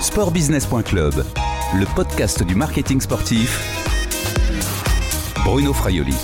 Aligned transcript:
Sportbusiness.club, 0.00 1.14
le 1.74 1.94
podcast 1.94 2.42
du 2.42 2.54
marketing 2.54 3.00
sportif. 3.00 3.58
Bruno 5.44 5.72
Fraioli. 5.72 6.14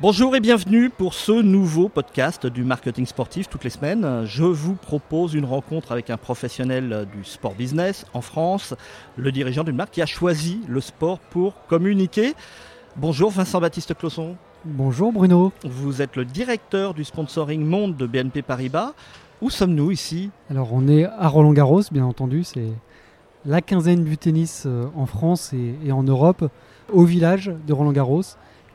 Bonjour 0.00 0.36
et 0.36 0.40
bienvenue 0.40 0.90
pour 0.90 1.14
ce 1.14 1.32
nouveau 1.32 1.88
podcast 1.88 2.46
du 2.46 2.64
marketing 2.64 3.06
sportif 3.06 3.48
toutes 3.48 3.64
les 3.64 3.70
semaines. 3.70 4.24
Je 4.26 4.44
vous 4.44 4.74
propose 4.74 5.34
une 5.34 5.46
rencontre 5.46 5.92
avec 5.92 6.10
un 6.10 6.16
professionnel 6.16 7.06
du 7.12 7.24
sport 7.24 7.54
business 7.54 8.04
en 8.12 8.20
France, 8.20 8.74
le 9.16 9.32
dirigeant 9.32 9.64
d'une 9.64 9.76
marque 9.76 9.92
qui 9.92 10.02
a 10.02 10.06
choisi 10.06 10.60
le 10.68 10.80
sport 10.80 11.18
pour 11.18 11.66
communiquer. 11.66 12.34
Bonjour 12.96 13.30
Vincent 13.30 13.60
Baptiste 13.60 13.94
Closson. 13.94 14.36
Bonjour 14.66 15.12
Bruno. 15.12 15.52
Vous 15.62 16.00
êtes 16.00 16.16
le 16.16 16.24
directeur 16.24 16.94
du 16.94 17.04
sponsoring 17.04 17.62
monde 17.62 17.98
de 17.98 18.06
BNP 18.06 18.40
Paribas. 18.40 18.94
Où 19.42 19.50
sommes-nous 19.50 19.90
ici? 19.90 20.30
Alors 20.48 20.72
on 20.72 20.88
est 20.88 21.04
à 21.04 21.28
Roland 21.28 21.52
Garros, 21.52 21.82
bien 21.92 22.06
entendu, 22.06 22.44
c'est 22.44 22.72
la 23.44 23.60
quinzaine 23.60 24.04
du 24.04 24.16
tennis 24.16 24.62
euh, 24.64 24.86
en 24.96 25.04
France 25.04 25.52
et, 25.52 25.74
et 25.84 25.92
en 25.92 26.02
Europe, 26.02 26.48
au 26.90 27.04
village 27.04 27.52
de 27.66 27.72
Roland 27.74 27.92
Garros 27.92 28.22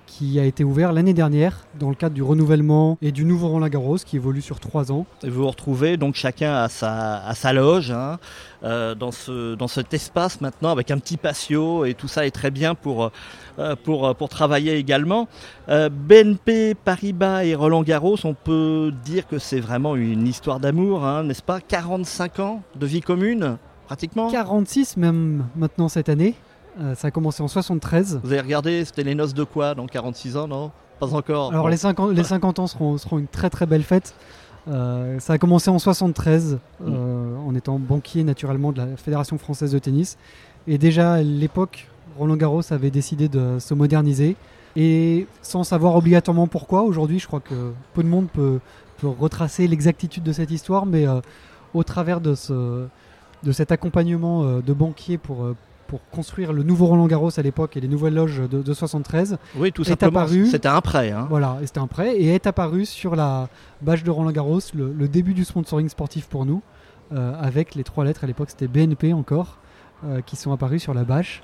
qui 0.10 0.40
a 0.40 0.44
été 0.44 0.64
ouvert 0.64 0.92
l'année 0.92 1.14
dernière 1.14 1.66
dans 1.80 1.90
le 1.90 1.96
cadre 1.96 2.16
du 2.16 2.24
renouvellement 2.24 2.98
et 3.02 3.12
du 3.12 3.26
nouveau 3.26 3.50
Roland 3.50 3.68
Garros 3.68 3.98
qui 3.98 4.16
évolue 4.16 4.42
sur 4.42 4.60
trois 4.60 4.92
ans. 4.92 5.06
Et 5.24 5.30
vous 5.30 5.44
vous 5.44 5.48
retrouvez 5.48 5.98
donc 5.98 6.16
chacun 6.16 6.56
à 6.56 6.68
sa, 6.68 7.24
à 7.24 7.36
sa 7.36 7.54
loge 7.54 7.92
hein, 7.92 8.18
euh, 8.64 8.96
dans, 8.96 9.12
ce, 9.12 9.54
dans 9.56 9.68
cet 9.68 9.94
espace 9.94 10.42
maintenant 10.42 10.72
avec 10.72 10.90
un 10.90 10.98
petit 10.98 11.18
patio 11.18 11.86
et 11.86 11.94
tout 11.94 12.08
ça 12.08 12.26
est 12.26 12.32
très 12.32 12.50
bien 12.50 12.74
pour, 12.74 13.12
euh, 13.60 13.76
pour, 13.84 14.16
pour 14.16 14.30
travailler 14.30 14.76
également. 14.78 15.28
Euh, 15.70 15.90
BNP, 15.90 16.74
Paribas 16.74 17.44
et 17.44 17.54
Roland 17.54 17.84
Garros, 17.84 18.18
on 18.24 18.34
peut 18.34 18.92
dire 19.06 19.28
que 19.28 19.38
c'est 19.38 19.60
vraiment 19.60 19.96
une 19.96 20.28
histoire 20.28 20.60
d'amour, 20.60 21.06
hein, 21.06 21.24
n'est-ce 21.24 21.44
pas? 21.44 21.62
45 21.62 22.40
ans 22.40 22.64
de 22.76 22.86
vie 22.88 23.02
commune 23.02 23.58
pratiquement? 23.86 24.30
46 24.32 24.98
même 24.98 25.46
maintenant 25.56 25.88
cette 25.88 26.10
année. 26.10 26.34
Euh, 26.80 26.96
ça 26.96 27.10
a 27.10 27.12
commencé 27.12 27.44
en 27.44 27.48
73. 27.48 28.22
Vous 28.24 28.32
avez 28.32 28.42
regardé, 28.42 28.86
c'était 28.86 29.04
les 29.04 29.16
noces 29.16 29.34
de 29.34 29.44
quoi 29.44 29.76
dans 29.76 29.88
46 29.88 30.38
ans, 30.38 30.48
non? 30.48 30.72
Pas 31.00 31.14
encore. 31.14 31.52
Alors 31.52 31.64
Bon. 31.64 31.70
les, 31.70 31.78
50, 31.78 32.12
les 32.12 32.24
50 32.24 32.60
ans 32.60 32.68
seront, 32.68 32.98
seront 32.98 33.20
une 33.20 33.28
très 33.28 33.50
très 33.50 33.66
belle 33.66 33.84
fête. 33.84 34.14
Euh, 34.68 35.20
ça 35.20 35.34
a 35.34 35.38
commencé 35.38 35.70
en 35.70 35.80
73 35.80 36.60
euh, 36.86 37.38
en 37.38 37.56
étant 37.56 37.80
banquier 37.80 38.24
naturellement 38.24 38.72
de 38.72 38.78
la 38.78 38.98
Fédération 38.98 39.38
française 39.38 39.72
de 39.72 39.80
tennis. 39.80 40.18
Et 40.68 40.78
déjà 40.78 41.14
à 41.14 41.22
l'époque, 41.22 41.88
Roland 42.18 42.36
Garros 42.36 42.62
avait 42.72 42.92
décidé 42.92 43.30
de 43.30 43.58
se 43.60 43.74
moderniser. 43.74 44.36
Et 44.76 45.28
sans 45.42 45.64
savoir 45.64 45.96
obligatoirement 45.96 46.48
pourquoi, 46.48 46.84
aujourd'hui 46.84 47.20
je 47.20 47.28
crois 47.28 47.40
que 47.40 47.72
peu 47.94 48.04
de 48.04 48.08
monde 48.08 48.28
peut, 48.32 48.60
peut 48.98 49.08
retracer 49.08 49.68
l'exactitude 49.68 50.24
de 50.24 50.32
cette 50.32 50.52
histoire, 50.52 50.86
mais 50.86 51.08
euh, 51.08 51.22
au 51.74 51.84
travers 51.84 52.22
de, 52.22 52.36
ce, 52.36 52.86
de 53.44 53.52
cet 53.52 53.72
accompagnement 53.72 54.60
de 54.60 54.74
banquier 54.74 55.18
pour, 55.18 55.56
pour 55.90 56.00
construire 56.12 56.54
le 56.54 56.64
nouveau 56.64 56.86
Roland 56.86 57.08
Garros 57.08 57.32
à 57.38 57.42
l'époque 57.42 57.76
et 57.76 57.82
les 57.82 57.88
nouvelles 57.90 58.14
loges 58.14 58.40
de, 58.50 58.62
de 58.62 58.74
73, 58.74 59.38
Oui, 59.58 59.72
tout 59.74 59.82
est 59.82 59.86
simplement. 59.90 60.22
apparu- 60.22 60.46
C'était 60.46 60.68
un 60.70 60.82
prêt. 60.82 61.12
Hein. 61.12 61.26
voilà, 61.30 61.58
et 61.62 61.66
c'était 61.68 61.80
un 61.80 61.88
prêt, 61.88 62.16
et 62.16 62.34
est 62.36 62.48
apparu 62.48 62.86
sur 62.86 63.16
la 63.16 63.50
bâche 63.82 64.04
de 64.04 64.12
Roland 64.12 64.32
Garros 64.32 64.60
le, 64.76 64.94
le 64.94 65.08
début 65.08 65.34
du 65.34 65.44
sponsoring 65.44 65.90
sportif 65.90 66.28
pour 66.28 66.46
nous, 66.46 66.62
euh, 67.12 67.34
avec 67.42 67.74
les 67.76 67.84
trois 67.84 68.06
lettres, 68.06 68.24
à 68.24 68.28
l'époque 68.28 68.52
c'était 68.52 68.68
BNP 68.68 69.12
encore, 69.14 69.58
euh, 70.06 70.22
qui 70.22 70.36
sont 70.38 70.54
apparus 70.54 70.82
sur 70.82 70.94
la 70.94 71.04
bâche. 71.04 71.42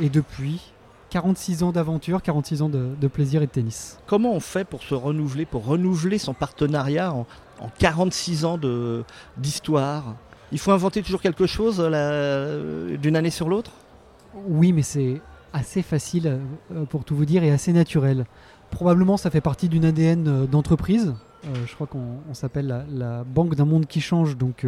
Et 0.00 0.10
depuis, 0.10 0.72
46 1.10 1.62
ans 1.62 1.72
d'aventure, 1.72 2.20
46 2.20 2.60
ans 2.62 2.68
de, 2.68 2.88
de 3.00 3.08
plaisir 3.08 3.40
et 3.42 3.46
de 3.46 3.50
tennis. 3.50 3.98
Comment 4.06 4.32
on 4.34 4.40
fait 4.40 4.64
pour 4.64 4.82
se 4.82 4.94
renouveler, 4.94 5.46
pour 5.46 5.64
renouveler 5.64 6.18
son 6.18 6.34
partenariat 6.34 7.12
en, 7.14 7.26
en 7.60 7.70
46 7.78 8.44
ans 8.44 8.58
d'histoire? 9.38 10.14
Il 10.52 10.58
faut 10.58 10.70
inventer 10.72 11.02
toujours 11.02 11.20
quelque 11.20 11.46
chose 11.46 11.76
euh, 11.84 12.96
d'une 12.96 13.16
année 13.16 13.30
sur 13.30 13.48
l'autre? 13.48 13.72
Oui, 14.48 14.72
mais 14.72 14.82
c'est 14.82 15.20
assez 15.52 15.82
facile 15.82 16.40
euh, 16.72 16.84
pour 16.84 17.04
tout 17.04 17.16
vous 17.16 17.24
dire 17.24 17.42
et 17.42 17.50
assez 17.50 17.72
naturel. 17.72 18.26
Probablement 18.70 19.16
ça 19.16 19.30
fait 19.30 19.40
partie 19.40 19.68
d'une 19.68 19.84
ADN 19.84 20.28
euh, 20.28 20.46
d'entreprise. 20.46 21.14
Euh, 21.46 21.54
je 21.66 21.74
crois 21.74 21.86
qu'on 21.86 22.18
on 22.28 22.34
s'appelle 22.34 22.84
la, 22.90 23.24
banque 23.24 23.54
d'un 23.54 23.64
monde 23.64 23.86
qui 23.86 24.00
change, 24.00 24.36
donc 24.36 24.66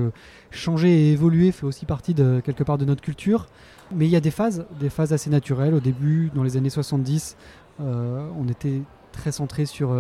changer 0.50 0.90
et 0.90 1.12
évoluer 1.12 1.50
fait 1.50 1.66
aussi 1.66 1.86
partie 1.86 2.14
de 2.14 2.40
quelque 2.44 2.62
part 2.62 2.78
de 2.78 2.84
notre 2.84 3.02
culture. 3.02 3.46
Mais 3.92 4.06
il 4.06 4.10
y 4.10 4.16
a 4.16 4.20
des 4.20 4.30
phases, 4.30 4.64
des 4.78 4.90
phases 4.90 5.12
assez 5.12 5.30
naturelles. 5.30 5.74
Au 5.74 5.80
début, 5.80 6.30
dans 6.34 6.42
les 6.42 6.56
années 6.56 6.70
70, 6.70 7.36
euh, 7.80 8.28
on 8.38 8.48
était 8.48 8.82
très 9.12 9.32
centré 9.32 9.66
sur 9.66 9.96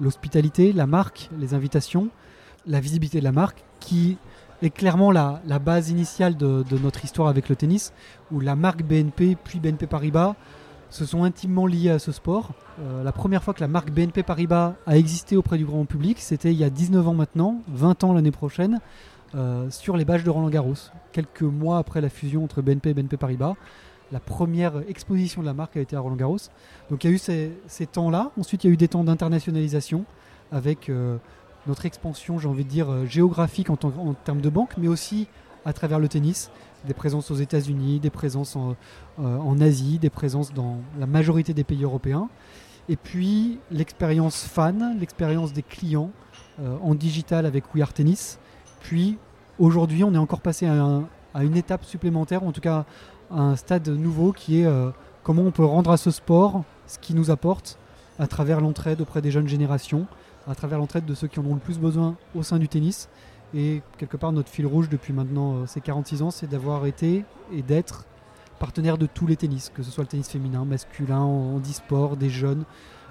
l'hospitalité, 0.00 0.72
la 0.72 0.86
marque, 0.86 1.30
les 1.40 1.54
invitations, 1.54 2.10
la 2.66 2.78
visibilité 2.78 3.18
de 3.18 3.24
la 3.24 3.32
marque, 3.32 3.64
qui 3.80 4.16
est 4.62 4.70
clairement 4.70 5.10
la, 5.10 5.40
base 5.58 5.90
initiale 5.90 6.36
de, 6.36 6.64
notre 6.82 7.04
histoire 7.04 7.28
avec 7.28 7.48
le 7.48 7.56
tennis, 7.56 7.92
où 8.30 8.40
la 8.40 8.56
marque 8.56 8.82
BNP 8.82 9.36
puis 9.42 9.60
BNP 9.60 9.86
Paribas 9.86 10.34
se 10.90 11.04
sont 11.04 11.22
intimement 11.22 11.66
liés 11.66 11.90
à 11.90 11.98
ce 11.98 12.10
sport. 12.12 12.50
Euh, 12.80 13.04
la 13.04 13.12
première 13.12 13.44
fois 13.44 13.54
que 13.54 13.60
la 13.60 13.68
marque 13.68 13.90
BNP 13.90 14.22
Paribas 14.22 14.74
a 14.86 14.96
existé 14.96 15.36
auprès 15.36 15.56
du 15.56 15.64
grand 15.64 15.84
public, 15.84 16.18
c'était 16.18 16.52
il 16.52 16.58
y 16.58 16.64
a 16.64 16.70
19 16.70 17.06
ans 17.06 17.14
maintenant, 17.14 17.62
20 17.68 18.04
ans 18.04 18.12
l'année 18.12 18.32
prochaine, 18.32 18.80
euh, 19.36 19.70
sur 19.70 19.96
les 19.96 20.04
bâches 20.04 20.24
de 20.24 20.30
Roland 20.30 20.50
Garros. 20.50 20.74
Quelques 21.12 21.42
mois 21.42 21.78
après 21.78 22.00
la 22.00 22.08
fusion 22.08 22.42
entre 22.42 22.60
BNP 22.60 22.90
et 22.90 22.94
BNP 22.94 23.16
Paribas, 23.16 23.54
la 24.10 24.18
première 24.18 24.72
exposition 24.88 25.40
de 25.40 25.46
la 25.46 25.54
marque 25.54 25.76
a 25.76 25.80
été 25.80 25.94
à 25.94 26.00
Roland 26.00 26.16
Garros. 26.16 26.38
Donc 26.90 27.04
il 27.04 27.10
y 27.10 27.12
a 27.12 27.14
eu 27.14 27.18
ces, 27.18 27.52
ces 27.68 27.86
temps-là. 27.86 28.32
Ensuite, 28.38 28.64
il 28.64 28.66
y 28.66 28.70
a 28.70 28.74
eu 28.74 28.76
des 28.76 28.88
temps 28.88 29.04
d'internationalisation 29.04 30.04
avec 30.52 30.88
euh, 30.88 31.16
notre 31.66 31.86
expansion, 31.86 32.38
j'ai 32.38 32.48
envie 32.48 32.64
de 32.64 32.68
dire, 32.68 32.90
euh, 32.90 33.06
géographique 33.06 33.70
en, 33.70 33.76
termes 33.76 34.40
de 34.40 34.48
banque, 34.48 34.72
mais 34.78 34.88
aussi 34.88 35.26
à 35.64 35.72
travers 35.72 35.98
le 35.98 36.08
tennis. 36.08 36.50
Des 36.86 36.94
présences 36.94 37.30
aux 37.30 37.34
États-Unis, 37.34 38.00
des 38.00 38.10
présences 38.10 38.56
en, 38.56 38.74
euh, 39.18 39.60
Asie, 39.60 39.98
des 39.98 40.08
présences 40.10 40.54
dans 40.54 40.78
la 40.98 41.06
majorité 41.06 41.52
des 41.52 41.64
pays 41.64 41.84
européens. 41.84 42.28
Et 42.88 42.96
puis 42.96 43.58
l'expérience 43.70 44.42
fan, 44.44 44.96
l'expérience 44.98 45.52
des 45.52 45.62
clients 45.62 46.10
euh, 46.60 46.76
en 46.82 46.94
digital 46.94 47.44
avec 47.44 47.74
We 47.74 47.82
Are 47.82 47.92
Tennis. 47.92 48.38
Puis 48.80 49.18
aujourd'hui, 49.58 50.02
on 50.04 50.14
est 50.14 50.18
encore 50.18 50.40
passé 50.40 50.66
à, 50.66 50.72
un- 50.82 51.04
à 51.34 51.44
une 51.44 51.56
étape 51.56 51.84
supplémentaire, 51.84 52.42
en 52.42 52.52
tout 52.52 52.62
cas 52.62 52.86
à 53.30 53.40
un 53.40 53.56
stade 53.56 53.88
nouveau 53.88 54.32
qui 54.32 54.60
est 54.60 54.68
comment 55.22 55.42
on 55.42 55.52
peut 55.52 55.64
rendre 55.64 55.92
à 55.92 55.96
ce 55.96 56.10
sport 56.10 56.64
ce 56.88 56.98
qui 56.98 57.14
nous 57.14 57.30
apporte 57.30 57.78
à 58.18 58.26
travers 58.26 58.60
l'entraide 58.60 59.00
auprès 59.00 59.22
des 59.22 59.30
jeunes 59.30 59.46
générations, 59.46 60.06
à 60.48 60.54
travers 60.54 60.78
l'entraide 60.78 61.04
de 61.04 61.14
ceux 61.14 61.28
qui 61.28 61.38
en 61.38 61.46
ont 61.46 61.54
le 61.54 61.60
plus 61.60 61.78
besoin 61.78 62.16
au 62.34 62.42
sein 62.42 62.58
du 62.58 62.68
tennis. 62.68 63.08
Et 63.54 63.82
quelque 63.98 64.16
part, 64.16 64.32
notre 64.32 64.48
fil 64.48 64.66
rouge 64.66 64.88
depuis 64.88 65.12
maintenant 65.12 65.56
euh, 65.56 65.66
ces 65.66 65.80
46 65.80 66.22
ans, 66.22 66.30
c'est 66.30 66.48
d'avoir 66.48 66.86
été 66.86 67.24
et 67.52 67.62
d'être 67.62 68.04
partenaire 68.58 68.98
de 68.98 69.06
tous 69.06 69.26
les 69.26 69.36
tennis, 69.36 69.72
que 69.74 69.82
ce 69.82 69.90
soit 69.90 70.04
le 70.04 70.08
tennis 70.08 70.28
féminin, 70.28 70.64
masculin, 70.64 71.18
en 71.18 71.56
handisport, 71.56 72.16
des 72.16 72.30
jeunes. 72.30 72.64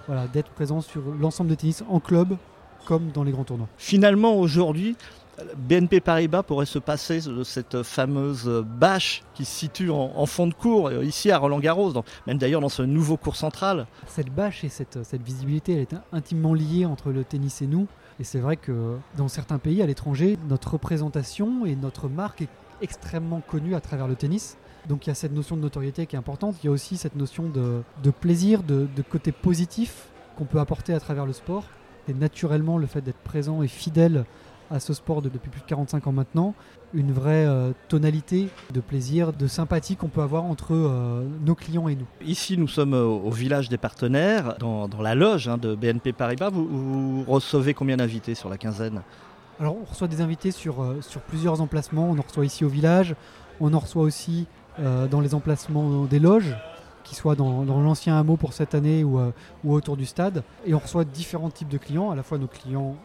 Voilà, 0.08 0.28
d'être 0.28 0.50
présent 0.50 0.82
sur 0.82 1.02
l'ensemble 1.20 1.50
des 1.50 1.58
tennis 1.58 1.84
en 1.90 2.00
club 2.00 2.38
comme 2.86 3.12
dans 3.12 3.24
les 3.24 3.32
grands 3.32 3.44
tournois. 3.44 3.68
Finalement, 3.78 4.36
aujourd'hui, 4.36 4.96
BNP 5.58 6.00
Paribas 6.00 6.44
pourrait 6.44 6.66
se 6.66 6.80
passer 6.80 7.22
de 7.22 7.44
cette 7.44 7.84
fameuse 7.84 8.48
bâche 8.66 9.24
qui 9.34 9.46
se 9.46 9.52
situe 9.52 9.90
en, 9.92 10.26
fond 10.26 10.48
de 10.48 10.54
cours, 10.54 10.88
euh, 10.88 11.04
ici 11.04 11.32
à 11.32 11.38
Roland-Garros, 11.38 11.94
même 12.28 12.38
d'ailleurs 12.38 12.62
dans 12.62 12.70
ce 12.70 12.82
nouveau 12.82 13.18
cours 13.18 13.36
central. 13.36 13.88
Cette 14.08 14.34
bâche 14.34 14.64
et 14.64 14.70
cette, 14.70 14.98
visibilité, 15.24 15.74
elle 15.74 15.80
est 15.80 15.96
intimement 16.12 16.54
liée 16.54 16.86
entre 16.86 17.12
le 17.12 17.24
tennis 17.24 17.62
et 17.62 17.68
nous. 17.68 17.88
Et 18.20 18.24
c'est 18.24 18.40
vrai 18.40 18.58
que 18.58 18.98
dans 19.18 19.28
certains 19.28 19.60
pays, 19.60 19.82
à 19.82 19.86
l'étranger, 19.86 20.38
notre 20.50 20.74
représentation 20.74 21.66
et 21.66 21.76
notre 21.76 22.10
marque 22.10 22.42
est 22.42 22.50
extrêmement 22.82 23.42
connue 23.42 23.76
à 23.76 23.82
travers 23.82 24.08
le 24.08 24.16
tennis. 24.16 24.58
Donc 24.88 25.06
il 25.06 25.10
y 25.10 25.12
a 25.12 25.16
cette 25.16 25.34
notion 25.34 25.56
de 25.56 25.62
notoriété 25.62 26.06
qui 26.06 26.16
est 26.16 26.20
importante. 26.20 26.56
Il 26.64 26.68
y 26.68 26.70
a 26.70 26.72
aussi 26.72 26.98
cette 26.98 27.16
notion 27.16 27.50
de, 27.50 28.12
plaisir, 28.12 28.64
de 28.64 28.88
côté 29.10 29.32
positif 29.32 30.08
qu'on 30.38 30.46
peut 30.46 30.60
apporter 30.60 30.94
à 30.94 31.00
travers 31.00 31.26
le 31.26 31.34
sport. 31.34 31.66
Et 32.08 32.14
naturellement, 32.14 32.78
le 32.78 32.88
fait 32.88 33.02
d'être 33.02 33.20
présent 33.20 33.62
et 33.62 33.68
fidèle 33.68 34.26
à 34.72 34.80
ce 34.80 34.94
sport 34.94 35.22
de- 35.22 35.30
depuis 35.30 35.50
plus 35.50 35.62
de 35.62 35.66
45 35.66 36.08
ans 36.08 36.12
maintenant, 36.12 36.54
une 36.94 37.12
vraie 37.12 37.46
euh, 37.46 37.72
tonalité 37.88 38.50
de 38.74 38.80
plaisir, 38.82 39.34
de 39.34 39.48
sympathie 39.48 39.96
qu'on 39.96 40.08
peut 40.08 40.22
avoir 40.22 40.44
entre 40.46 40.74
euh, 40.74 41.24
nos 41.46 41.56
clients 41.56 41.88
et 41.88 41.96
nous. 41.96 42.06
Ici, 42.26 42.58
nous 42.58 42.68
sommes 42.68 42.94
au, 42.94 43.20
au 43.26 43.32
village 43.32 43.70
des 43.70 43.78
partenaires, 43.78 44.56
dans, 44.60 44.88
dans 44.88 45.02
la 45.02 45.16
loge 45.16 45.48
hein, 45.48 45.58
de 45.58 45.76
BNP 45.76 46.14
Paribas. 46.14 46.50
Vous, 46.50 46.68
vous 46.68 47.24
recevez 47.28 47.74
combien 47.74 47.98
d'invités 47.98 48.36
sur 48.36 48.50
la 48.50 48.58
quinzaine? 48.58 49.02
Alors, 49.60 49.76
on 49.82 49.86
reçoit 49.86 50.08
des 50.08 50.22
invités 50.22 50.52
sur, 50.52 50.82
euh, 50.82 50.98
sur 51.02 51.22
plusieurs 51.22 51.62
emplacements. 51.62 52.10
On 52.10 52.18
en 52.18 52.22
reçoit 52.28 52.46
ici 52.46 52.64
au 52.66 52.70
village. 52.70 53.16
On 53.60 53.74
en 53.74 53.80
reçoit 53.80 54.04
aussi 54.04 54.48
dans 55.12 55.20
les 55.20 55.36
emplacements 55.36 56.06
des 56.06 56.20
loges, 56.20 56.56
qui 57.04 57.14
soient 57.14 57.36
dans, 57.36 57.64
dans 57.66 57.82
l'ancien 57.82 58.18
hameau 58.18 58.38
pour 58.38 58.54
cette 58.54 58.74
année 58.76 59.04
ou, 59.04 59.20
euh, 59.20 59.32
ou 59.66 59.74
autour 59.74 59.98
du 59.98 60.06
stade. 60.06 60.42
Et 60.66 60.74
on 60.74 60.80
reçoit 60.80 61.04
différents 61.04 61.50
types 61.50 61.68
de 61.68 61.78
clients, 61.78 62.12
à 62.12 62.16
la 62.16 62.24
fois 62.24 62.38
nos 62.38 62.48
clients 62.48 62.96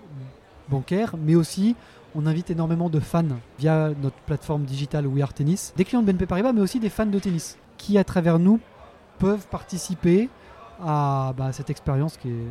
bancaires, 0.69 1.14
mais 1.19 1.34
aussi 1.34 1.76
on 2.14 2.26
invite 2.26 2.50
énormément 2.50 2.88
de 2.88 3.00
fans 3.00 3.25
via 3.58 3.90
notre 4.00 4.16
plateforme 4.19 4.64
digitale 4.64 5.06
We 5.06 5.22
Are 5.22 5.32
Tennis. 5.32 5.72
Des 5.76 5.84
clients 5.84 6.02
de 6.02 6.06
BNP 6.06 6.26
Paribas, 6.26 6.52
mais 6.52 6.61
aussi 6.61 6.78
des 6.78 6.88
fans 6.88 7.06
de 7.06 7.19
tennis, 7.19 7.58
qui 7.76 7.99
à 7.99 8.05
travers 8.05 8.38
nous 8.38 8.61
peuvent 9.19 9.46
participer 9.49 10.28
à 10.81 11.32
bah, 11.37 11.52
cette 11.52 11.70
expérience 11.70 12.16
qui 12.16 12.31
est, 12.31 12.49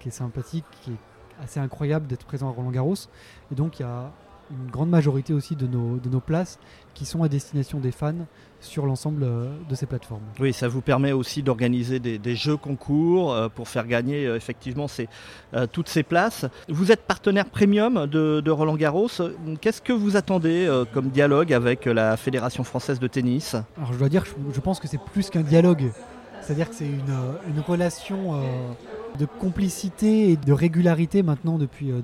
qui 0.00 0.08
est 0.08 0.12
sympathique, 0.12 0.64
qui 0.82 0.90
est 0.90 1.42
assez 1.42 1.60
incroyable 1.60 2.06
d'être 2.06 2.24
présent 2.24 2.48
à 2.48 2.52
Roland 2.52 2.70
Garros. 2.70 2.94
Et 3.50 3.54
donc 3.54 3.80
il 3.80 3.82
y 3.82 3.84
a 3.84 4.10
une 4.64 4.70
grande 4.70 4.90
majorité 4.90 5.32
aussi 5.32 5.56
de 5.56 5.66
nos, 5.66 5.96
de 5.96 6.08
nos 6.08 6.20
places 6.20 6.58
qui 6.94 7.04
sont 7.04 7.22
à 7.22 7.28
destination 7.28 7.78
des 7.78 7.92
fans 7.92 8.26
sur 8.60 8.86
l'ensemble 8.86 9.24
euh, 9.24 9.48
de 9.68 9.74
ces 9.74 9.86
plateformes. 9.86 10.22
Oui, 10.40 10.52
ça 10.52 10.68
vous 10.68 10.80
permet 10.80 11.12
aussi 11.12 11.42
d'organiser 11.42 11.98
des, 11.98 12.36
jeux 12.36 12.56
concours 12.56 13.32
euh, 13.32 13.48
pour 13.48 13.68
faire 13.68 13.86
gagner 13.86 14.26
euh, 14.26 14.36
effectivement 14.36 14.88
ces, 14.88 15.08
toutes 15.72 15.88
ces 15.88 16.02
places. 16.02 16.46
Vous 16.68 16.92
êtes 16.92 17.02
partenaire 17.02 17.46
premium 17.46 18.06
de, 18.06 18.50
Roland 18.50 18.76
Garros. 18.76 19.08
Qu'est-ce 19.60 19.82
que 19.82 19.92
vous 19.92 20.16
attendez 20.16 20.68
comme 20.92 21.08
dialogue 21.08 21.52
avec 21.52 21.86
la 21.86 22.16
Fédération 22.16 22.64
française 22.64 23.00
de 23.00 23.06
tennis? 23.06 23.56
Alors 23.76 23.92
je 23.92 23.98
dois 23.98 24.08
dire, 24.08 24.24
je, 24.24 24.32
je 24.54 24.60
pense 24.60 24.78
que 24.78 24.88
c'est 24.88 25.00
plus 25.00 25.30
qu'un 25.30 25.42
dialogue. 25.42 25.90
C'est-à-dire 26.40 26.68
que 26.68 26.74
c'est 26.74 26.86
une, 26.86 27.14
une 27.48 27.60
relation 27.60 28.40
de 29.18 29.26
complicité 29.26 30.30
et 30.30 30.36
de 30.36 30.52
régularité 30.52 31.22
maintenant 31.22 31.58
depuis, 31.58 31.90
euh, 31.90 32.00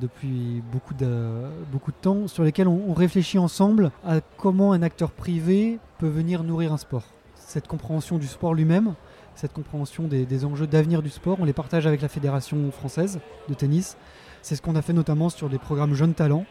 beaucoup, 0.72 0.94
de, 0.94 1.46
beaucoup 1.72 1.90
de 1.90 1.96
temps, 1.96 2.28
sur 2.28 2.44
lesquels 2.44 2.69
on, 2.69 2.93
réfléchit 2.93 3.38
ensemble 3.38 3.90
à 4.06 4.20
comment 4.37 4.72
un 4.72 4.82
acteur 4.82 5.10
privé 5.10 5.78
peut 5.99 6.08
venir 6.08 6.43
nourrir 6.43 6.72
un 6.72 6.76
sport. 6.76 7.05
Cette 7.34 7.66
compréhension 7.66 8.19
du 8.19 8.26
sport 8.26 8.55
lui-même, 8.55 8.94
cette 9.34 9.52
compréhension 9.52 10.08
des, 10.08 10.44
enjeux 10.44 10.66
d'avenir 10.66 11.02
du 11.02 11.10
sport, 11.10 11.38
on 11.40 11.44
les 11.44 11.52
partage 11.52 11.87
avec 11.87 12.02
la 12.02 12.08
Fédération 12.08 12.70
française 12.72 13.20
de 13.49 13.55
tennis. 13.55 13.96
C'est 14.43 14.56
ce 14.56 14.62
qu'on 14.62 14.76
a 14.76 14.82
fait 14.82 14.93
notamment 14.93 15.28
sur 15.28 15.49
des 15.49 15.58
programmes 15.58 15.94
jeunes 15.94 16.14
talents, 16.14 16.44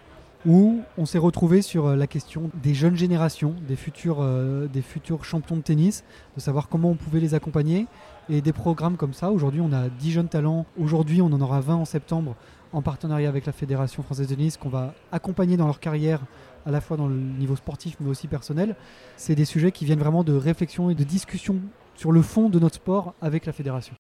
où 0.46 0.82
on 0.98 1.06
s'est 1.06 1.18
retrouvé 1.18 1.62
sur 1.62 1.88
euh, 1.88 1.96
la 1.96 2.08
question 2.08 2.50
des 2.62 2.74
jeunes 2.74 2.96
générations, 2.96 3.56
des 3.68 3.76
futurs, 3.76 4.18
euh, 4.22 4.68
des 4.68 4.82
futurs 4.82 5.26
champions 5.26 5.58
de 5.58 5.62
tennis, 5.62 6.04
de 6.36 6.42
savoir 6.42 6.70
comment 6.70 6.92
on 6.92 6.96
pouvait 6.96 7.20
les 7.20 7.34
accompagner 7.34 7.88
et 8.30 8.42
des 8.42 8.54
programmes 8.54 8.98
comme 8.98 9.14
ça. 9.14 9.32
Aujourd'hui, 9.32 9.62
on 9.62 9.74
a 9.74 9.90
10 9.90 10.12
jeunes 10.12 10.28
talents. 10.30 10.66
Aujourd'hui, 10.80 11.22
on 11.22 11.28
en 11.28 11.42
aura 11.42 11.62
20 11.62 11.76
en 11.76 11.86
septembre 11.86 12.36
en 12.74 12.82
partenariat 12.82 13.30
avec 13.30 13.46
la 13.46 13.54
Fédération 13.54 14.04
française 14.04 14.28
de 14.28 14.36
tennis 14.36 14.58
qu'on 14.58 14.70
va 14.70 14.94
accompagner 15.12 15.58
dans 15.58 15.66
leur 15.66 15.80
carrière 15.80 16.22
à 16.66 16.72
la 16.72 16.82
fois 16.82 16.98
dans 16.98 17.08
le 17.08 17.16
niveau 17.16 17.56
sportif 17.56 17.96
mais 18.00 18.10
aussi 18.10 18.28
personnel. 18.28 18.76
C'est 19.16 19.36
des 19.36 19.46
sujets 19.46 19.72
qui 19.72 19.86
viennent 19.86 20.00
vraiment 20.00 20.24
de 20.24 20.34
réflexion 20.34 20.90
et 20.90 20.96
de 20.96 21.04
discussion 21.04 21.62
sur 21.96 22.12
le 22.12 22.22
fond 22.22 22.50
de 22.50 22.60
notre 22.60 22.76
sport 22.76 23.14
avec 23.22 23.46
la 23.46 23.54
fédération. 23.54 23.96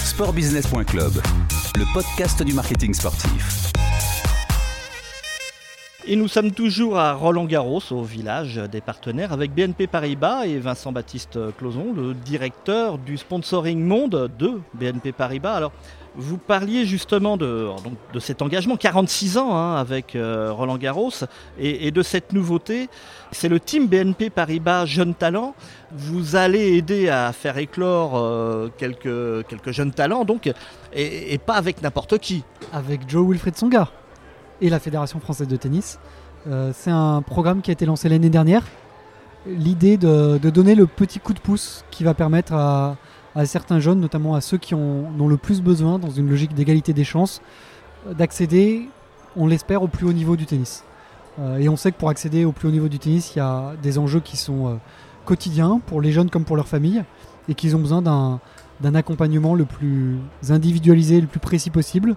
Sportbusiness.club, 0.00 1.12
le 1.76 1.94
podcast 1.94 2.42
du 2.42 2.52
marketing 2.52 2.94
sportif. 2.94 3.70
Et 6.06 6.16
nous 6.16 6.28
sommes 6.28 6.52
toujours 6.52 6.98
à 6.98 7.12
Roland-Garros, 7.12 7.82
au 7.90 8.02
village 8.02 8.56
des 8.56 8.80
partenaires, 8.80 9.34
avec 9.34 9.52
BNP 9.54 9.86
Paribas 9.86 10.46
et 10.46 10.58
Vincent 10.58 10.92
Baptiste 10.92 11.38
Closon, 11.58 11.92
le 11.94 12.14
directeur 12.14 12.96
du 12.96 13.18
sponsoring 13.18 13.84
monde 13.84 14.30
de 14.38 14.60
BNP 14.72 15.12
Paribas. 15.12 15.52
Alors, 15.52 15.72
vous 16.16 16.38
parliez 16.38 16.86
justement 16.86 17.36
de, 17.36 17.68
de 18.14 18.18
cet 18.18 18.40
engagement, 18.40 18.78
46 18.78 19.36
ans 19.36 19.54
hein, 19.54 19.76
avec 19.76 20.16
euh, 20.16 20.50
Roland 20.52 20.78
Garros, 20.78 21.10
et, 21.58 21.90
de 21.90 22.02
cette 22.02 22.32
nouveauté. 22.32 22.88
C'est 23.30 23.50
le 23.50 23.60
team 23.60 23.86
BNP 23.86 24.30
Paribas 24.30 24.86
Jeunes 24.86 25.14
Talents. 25.14 25.54
Vous 25.92 26.34
allez 26.34 26.78
aider 26.78 27.10
à 27.10 27.32
faire 27.34 27.58
éclore 27.58 28.16
euh, 28.16 28.68
quelques, 28.78 29.46
quelques 29.48 29.72
jeunes 29.72 29.92
talents, 29.92 30.24
donc, 30.24 30.50
et, 30.94 31.34
et 31.34 31.38
pas 31.38 31.54
avec 31.54 31.82
n'importe 31.82 32.18
qui. 32.18 32.42
Avec 32.72 33.06
Joe 33.06 33.28
Wilfried 33.28 33.56
Songa 33.56 33.90
et 34.60 34.70
la 34.70 34.78
Fédération 34.78 35.20
française 35.20 35.48
de 35.48 35.56
tennis. 35.56 35.98
Euh, 36.48 36.72
c'est 36.74 36.90
un 36.90 37.22
programme 37.22 37.62
qui 37.62 37.70
a 37.70 37.72
été 37.72 37.86
lancé 37.86 38.08
l'année 38.08 38.30
dernière. 38.30 38.64
L'idée 39.46 39.96
de, 39.96 40.38
donner 40.38 40.74
le 40.74 40.86
petit 40.86 41.18
coup 41.18 41.32
de 41.32 41.40
pouce 41.40 41.84
qui 41.90 42.04
va 42.04 42.14
permettre 42.14 42.52
à, 42.52 42.96
certains 43.44 43.80
jeunes, 43.80 44.00
notamment 44.00 44.34
à 44.34 44.40
ceux 44.40 44.58
qui 44.58 44.74
ont, 44.74 45.06
ont 45.18 45.28
le 45.28 45.36
plus 45.36 45.62
besoin, 45.62 45.98
dans 45.98 46.10
une 46.10 46.28
logique 46.28 46.54
d'égalité 46.54 46.92
des 46.92 47.04
chances, 47.04 47.40
d'accéder, 48.10 48.88
on 49.36 49.46
l'espère, 49.46 49.82
au 49.82 49.88
plus 49.88 50.06
haut 50.06 50.12
niveau 50.12 50.36
du 50.36 50.46
tennis. 50.46 50.84
Euh, 51.38 51.58
et 51.58 51.68
on 51.68 51.76
sait 51.76 51.92
que 51.92 51.96
pour 51.96 52.08
accéder 52.08 52.44
au 52.44 52.52
plus 52.52 52.68
haut 52.68 52.72
niveau 52.72 52.88
du 52.88 52.98
tennis, 52.98 53.34
il 53.34 53.38
y 53.38 53.42
a 53.42 53.74
des 53.82 53.98
enjeux 53.98 54.20
qui 54.20 54.36
sont 54.36 54.68
euh, 54.68 54.74
quotidiens 55.24 55.80
pour 55.86 56.00
les 56.00 56.12
jeunes 56.12 56.30
comme 56.30 56.44
pour 56.44 56.56
leurs 56.56 56.68
familles 56.68 57.04
et 57.48 57.54
qu'ils 57.54 57.76
ont 57.76 57.78
besoin 57.78 58.02
d'un 58.02 58.94
accompagnement 58.94 59.54
le 59.54 59.64
plus 59.64 60.18
individualisé, 60.48 61.20
le 61.20 61.26
plus 61.26 61.40
précis 61.40 61.70
possible. 61.70 62.16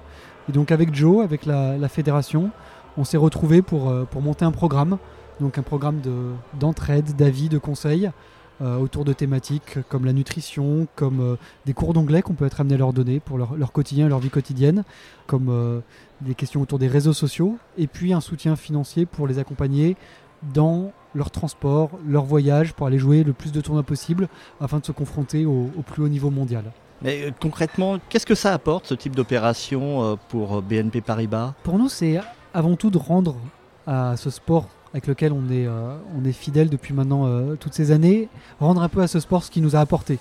Et 0.49 0.51
donc 0.51 0.71
avec 0.71 0.93
Joe, 0.93 1.23
avec 1.23 1.45
la, 1.45 1.87
fédération, 1.87 2.51
on 2.97 3.03
s'est 3.03 3.17
retrouvé 3.17 3.61
pour, 3.61 3.89
euh, 3.89 4.03
pour 4.03 4.21
monter 4.21 4.45
un 4.45 4.51
programme, 4.51 4.97
donc 5.39 5.57
un 5.57 5.63
programme 5.63 6.01
d'entraide, 6.59 7.15
d'avis, 7.15 7.49
de 7.49 7.57
conseils 7.57 8.11
euh, 8.61 8.77
autour 8.77 9.05
de 9.05 9.13
thématiques 9.13 9.79
comme 9.89 10.05
la 10.05 10.13
nutrition, 10.13 10.87
comme 10.95 11.21
euh, 11.21 11.35
des 11.65 11.73
cours 11.73 11.93
d'anglais 11.93 12.21
qu'on 12.21 12.33
peut 12.33 12.45
être 12.45 12.61
amené 12.61 12.75
à 12.75 12.77
leur 12.77 12.93
donner 12.93 13.19
pour 13.19 13.37
leur 13.37 13.71
quotidien, 13.71 14.07
leur 14.07 14.19
vie 14.19 14.29
quotidienne, 14.29 14.83
comme 15.27 15.81
des 16.21 16.35
questions 16.35 16.61
autour 16.61 16.77
des 16.77 16.87
réseaux 16.87 17.13
sociaux, 17.13 17.57
et 17.77 17.87
puis 17.87 18.13
un 18.13 18.21
soutien 18.21 18.55
financier 18.55 19.05
pour 19.05 19.27
les 19.27 19.39
accompagner 19.39 19.95
dans 20.53 20.91
leur 21.15 21.31
transport, 21.31 21.89
leur 22.07 22.25
voyage, 22.25 22.73
pour 22.73 22.85
aller 22.87 22.99
jouer 22.99 23.23
le 23.23 23.33
plus 23.33 23.53
de 23.53 23.61
tournois 23.61 23.83
possible 23.83 24.27
afin 24.59 24.79
de 24.79 24.85
se 24.85 24.91
confronter 24.91 25.45
au 25.45 25.69
plus 25.85 26.03
haut 26.03 26.09
niveau 26.09 26.29
mondial. 26.29 26.65
Mais 27.03 27.23
euh, 27.23 27.31
concrètement, 27.39 27.97
qu'est-ce 28.09 28.25
que 28.25 28.35
ça 28.35 28.53
apporte 28.53 28.87
ce 28.87 28.93
type 28.93 29.15
d'opération 29.15 30.03
euh, 30.03 30.15
pour 30.29 30.57
euh, 30.57 30.61
BNP 30.61 31.01
Paribas? 31.01 31.53
Pour 31.63 31.77
nous, 31.77 31.89
c'est 31.89 32.19
avant 32.53 32.75
tout 32.75 32.89
de 32.89 32.97
rendre 32.97 33.35
à 33.85 34.15
ce 34.15 34.29
sport 34.29 34.69
avec 34.93 35.07
lequel 35.07 35.33
on 35.33 35.49
est, 35.49 35.67
on 35.67 36.23
est 36.23 36.33
fidèle 36.33 36.69
depuis 36.69 36.93
maintenant 36.93 37.55
toutes 37.55 37.73
ces 37.73 37.89
années, 37.89 38.29
rendre 38.59 38.83
un 38.83 38.89
peu 38.89 39.01
à 39.01 39.07
ce 39.07 39.19
sport 39.19 39.43
ce 39.43 39.49
qu'il 39.49 39.63
nous 39.63 39.75
a 39.75 39.79
apporté, 39.79 40.19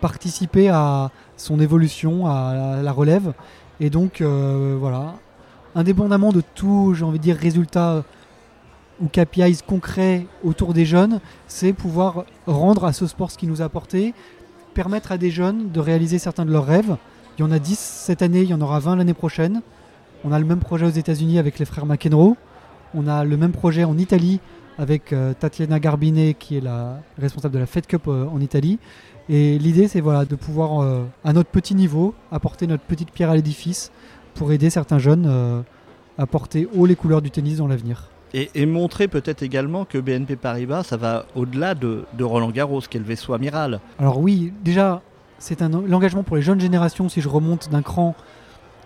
participer 0.00 0.68
à 0.68 1.10
son 1.36 1.58
évolution, 1.58 2.28
à 2.28 2.82
la 2.84 2.92
relève, 2.92 3.32
et 3.80 3.90
donc 3.90 4.22
voilà, 4.22 5.14
indépendamment 5.74 6.30
de 6.30 6.40
tout, 6.54 6.94
j'ai 6.94 7.04
envie 7.04 7.18
de 7.18 7.24
dire, 7.24 7.36
résultat 7.36 8.04
ou 9.00 9.08
KPIs 9.08 9.62
concrets 9.66 10.28
autour 10.44 10.72
des 10.72 10.84
jeunes, 10.84 11.18
c'est 11.48 11.72
pouvoir 11.72 12.24
rendre 12.46 12.84
à 12.84 12.92
ce 12.92 13.08
sport 13.08 13.32
ce 13.32 13.38
qu'il 13.38 13.48
nous 13.48 13.60
a 13.60 13.64
apporté, 13.64 14.14
permettre 14.72 15.12
à 15.12 15.18
des 15.18 15.30
jeunes 15.30 15.70
de 15.70 15.80
réaliser 15.80 16.18
certains 16.18 16.44
de 16.44 16.52
leurs 16.52 16.66
rêves. 16.66 16.96
Il 17.38 17.42
y 17.42 17.44
en 17.44 17.50
a 17.50 17.58
10 17.58 17.78
cette 17.78 18.22
année, 18.22 18.42
il 18.42 18.48
y 18.48 18.54
en 18.54 18.60
aura 18.60 18.78
20 18.78 18.96
l'année 18.96 19.14
prochaine. 19.14 19.62
On 20.24 20.32
a 20.32 20.38
le 20.38 20.44
même 20.44 20.60
projet 20.60 20.86
aux 20.86 20.90
États-Unis 20.90 21.38
avec 21.38 21.58
les 21.58 21.64
frères 21.64 21.86
McEnroe. 21.86 22.36
On 22.94 23.06
a 23.06 23.24
le 23.24 23.36
même 23.36 23.52
projet 23.52 23.84
en 23.84 23.96
Italie 23.98 24.40
avec 24.78 25.12
euh, 25.12 25.34
Tatiana 25.38 25.80
Garbine 25.80 26.34
qui 26.34 26.56
est 26.56 26.60
la 26.60 27.00
responsable 27.18 27.54
de 27.54 27.58
la 27.58 27.66
Fed 27.66 27.86
Cup 27.86 28.02
euh, 28.08 28.26
en 28.26 28.40
Italie. 28.40 28.78
Et 29.28 29.58
l'idée, 29.58 29.88
c'est 29.88 30.00
de 30.00 30.34
pouvoir, 30.34 30.82
euh, 30.82 31.04
à 31.24 31.32
notre 31.32 31.50
petit 31.50 31.74
niveau, 31.74 32.14
apporter 32.30 32.66
notre 32.66 32.82
petite 32.82 33.12
pierre 33.12 33.30
à 33.30 33.36
l'édifice 33.36 33.92
pour 34.34 34.52
aider 34.52 34.70
certains 34.70 34.98
jeunes 34.98 35.64
à 36.18 36.26
porter 36.26 36.68
haut 36.74 36.86
les 36.86 36.96
couleurs 36.96 37.20
du 37.20 37.30
tennis 37.30 37.58
dans 37.58 37.68
l'avenir. 37.68 38.11
Et, 38.34 38.66
montrer 38.66 39.08
peut-être 39.08 39.42
également 39.42 39.84
que 39.84 39.98
BNP 39.98 40.36
Paribas, 40.36 40.84
ça 40.84 40.96
va 40.96 41.26
au-delà 41.34 41.74
de, 41.74 42.04
Roland 42.20 42.50
Garros, 42.50 42.80
qui 42.80 42.96
est 42.96 43.00
le 43.00 43.06
vaisseau 43.06 43.34
amiral. 43.34 43.80
Alors 43.98 44.18
oui, 44.18 44.52
déjà, 44.64 45.02
c'est 45.38 45.60
un 45.60 45.68
l'engagement 45.68 46.22
pour 46.22 46.36
les 46.36 46.42
jeunes 46.42 46.60
générations, 46.60 47.08
si 47.08 47.20
je 47.20 47.28
remonte 47.28 47.70
d'un 47.70 47.82
cran, 47.82 48.14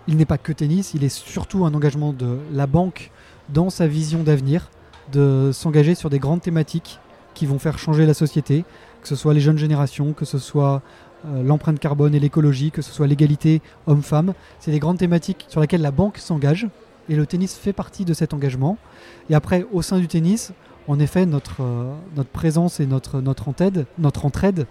il 0.07 0.17
n'est 0.17 0.25
pas 0.25 0.37
que 0.37 0.51
tennis, 0.51 0.93
il 0.93 1.03
est 1.03 1.09
surtout 1.09 1.65
un 1.65 1.73
engagement 1.73 2.11
de 2.11 2.39
la 2.51 2.67
banque 2.67 3.11
dans 3.49 3.69
sa 3.69 3.87
vision 3.87 4.23
d'avenir, 4.23 4.69
de 5.13 5.51
s'engager 5.53 5.95
sur 5.95 6.09
des 6.09 6.19
grandes 6.19 6.41
thématiques 6.41 6.99
qui 7.33 7.45
vont 7.45 7.59
faire 7.59 7.77
changer 7.77 8.05
la 8.05 8.13
société, 8.13 8.65
que 9.01 9.07
ce 9.07 9.15
soit 9.15 9.33
les 9.33 9.39
jeunes 9.39 9.57
générations, 9.57 10.11
que 10.11 10.25
ce 10.25 10.39
soit 10.39 10.81
euh, 11.25 11.43
l'empreinte 11.43 11.79
carbone 11.79 12.13
et 12.15 12.19
l'écologie, 12.19 12.71
que 12.71 12.81
ce 12.81 12.91
soit 12.91 13.07
l'égalité 13.07 13.61
homme-femme. 13.85 14.33
C'est 14.59 14.71
des 14.71 14.79
grandes 14.79 14.97
thématiques 14.97 15.45
sur 15.47 15.61
lesquelles 15.61 15.81
la 15.81 15.91
banque 15.91 16.17
s'engage 16.17 16.67
et 17.09 17.15
le 17.15 17.25
tennis 17.25 17.55
fait 17.55 17.73
partie 17.73 18.05
de 18.05 18.13
cet 18.13 18.33
engagement. 18.33 18.77
Et 19.29 19.35
après, 19.35 19.65
au 19.71 19.81
sein 19.81 19.99
du 19.99 20.07
tennis, 20.07 20.51
en 20.87 20.99
effet, 20.99 21.25
notre, 21.25 21.61
euh, 21.61 21.93
présence 22.31 22.79
et 22.79 22.85
notre, 22.85 23.21
notre, 23.21 23.49
entraide, 23.49 23.85
notre 23.97 24.25
entraide, 24.25 24.67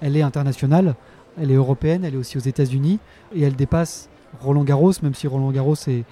elle 0.00 0.16
est 0.16 0.22
internationale, 0.22 0.94
elle 1.40 1.50
est 1.50 1.54
européenne, 1.54 2.04
elle 2.04 2.14
est 2.14 2.18
aussi 2.18 2.36
aux 2.36 2.40
États-Unis, 2.40 2.98
et 3.34 3.42
elle 3.42 3.54
dépasse 3.54 4.08
Roland 4.40 4.64
Garros, 4.64 4.92
même 5.02 5.14
si 5.14 5.26
Roland 5.26 5.50
Garros 5.50 5.74
est, 5.74 6.04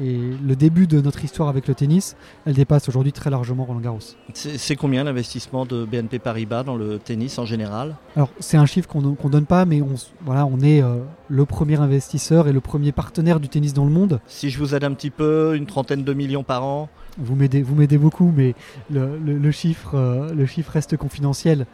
et 0.00 0.18
le 0.44 0.56
début 0.56 0.86
de 0.86 1.00
notre 1.00 1.24
histoire 1.24 1.48
avec 1.48 1.68
le 1.68 1.74
tennis, 1.74 2.16
elle 2.46 2.54
dépasse 2.54 2.88
aujourd'hui 2.88 3.12
très 3.12 3.30
largement 3.30 3.64
Roland 3.64 3.80
Garros. 3.80 3.98
C'est 4.32 4.76
combien 4.76 5.04
l'investissement 5.04 5.66
de 5.66 5.84
BNP 5.84 6.18
Paribas 6.18 6.62
dans 6.62 6.76
le 6.76 6.98
tennis 6.98 7.38
en 7.38 7.44
général? 7.44 7.96
Alors 8.16 8.30
c'est 8.40 8.56
un 8.56 8.66
chiffre 8.66 8.88
qu'on 8.88 9.02
ne 9.02 9.30
donne 9.30 9.46
pas, 9.46 9.64
mais 9.64 9.82
on, 9.82 9.94
voilà, 10.22 10.46
on 10.46 10.60
est 10.60 10.82
euh, 10.82 10.98
le 11.28 11.44
premier 11.44 11.78
investisseur 11.80 12.48
et 12.48 12.52
le 12.52 12.60
premier 12.60 12.92
partenaire 12.92 13.40
du 13.40 13.48
tennis 13.48 13.74
dans 13.74 13.84
le 13.84 13.90
monde. 13.90 14.20
Si 14.26 14.50
je 14.50 14.58
vous 14.58 14.74
aide 14.74 14.84
un 14.84 14.92
petit 14.92 15.10
peu, 15.10 15.54
une 15.56 15.66
trentaine 15.66 16.04
de 16.04 16.14
millions 16.14 16.44
par 16.44 16.64
an? 16.64 16.88
Vous 17.18 17.34
m'aidez 17.34 17.98
beaucoup, 17.98 18.32
mais 18.34 18.54
le, 18.90 19.50
chiffre, 19.50 19.94
euh, 19.94 20.32
le 20.32 20.46
chiffre 20.46 20.72
reste 20.72 20.96
confidentiel. 20.96 21.66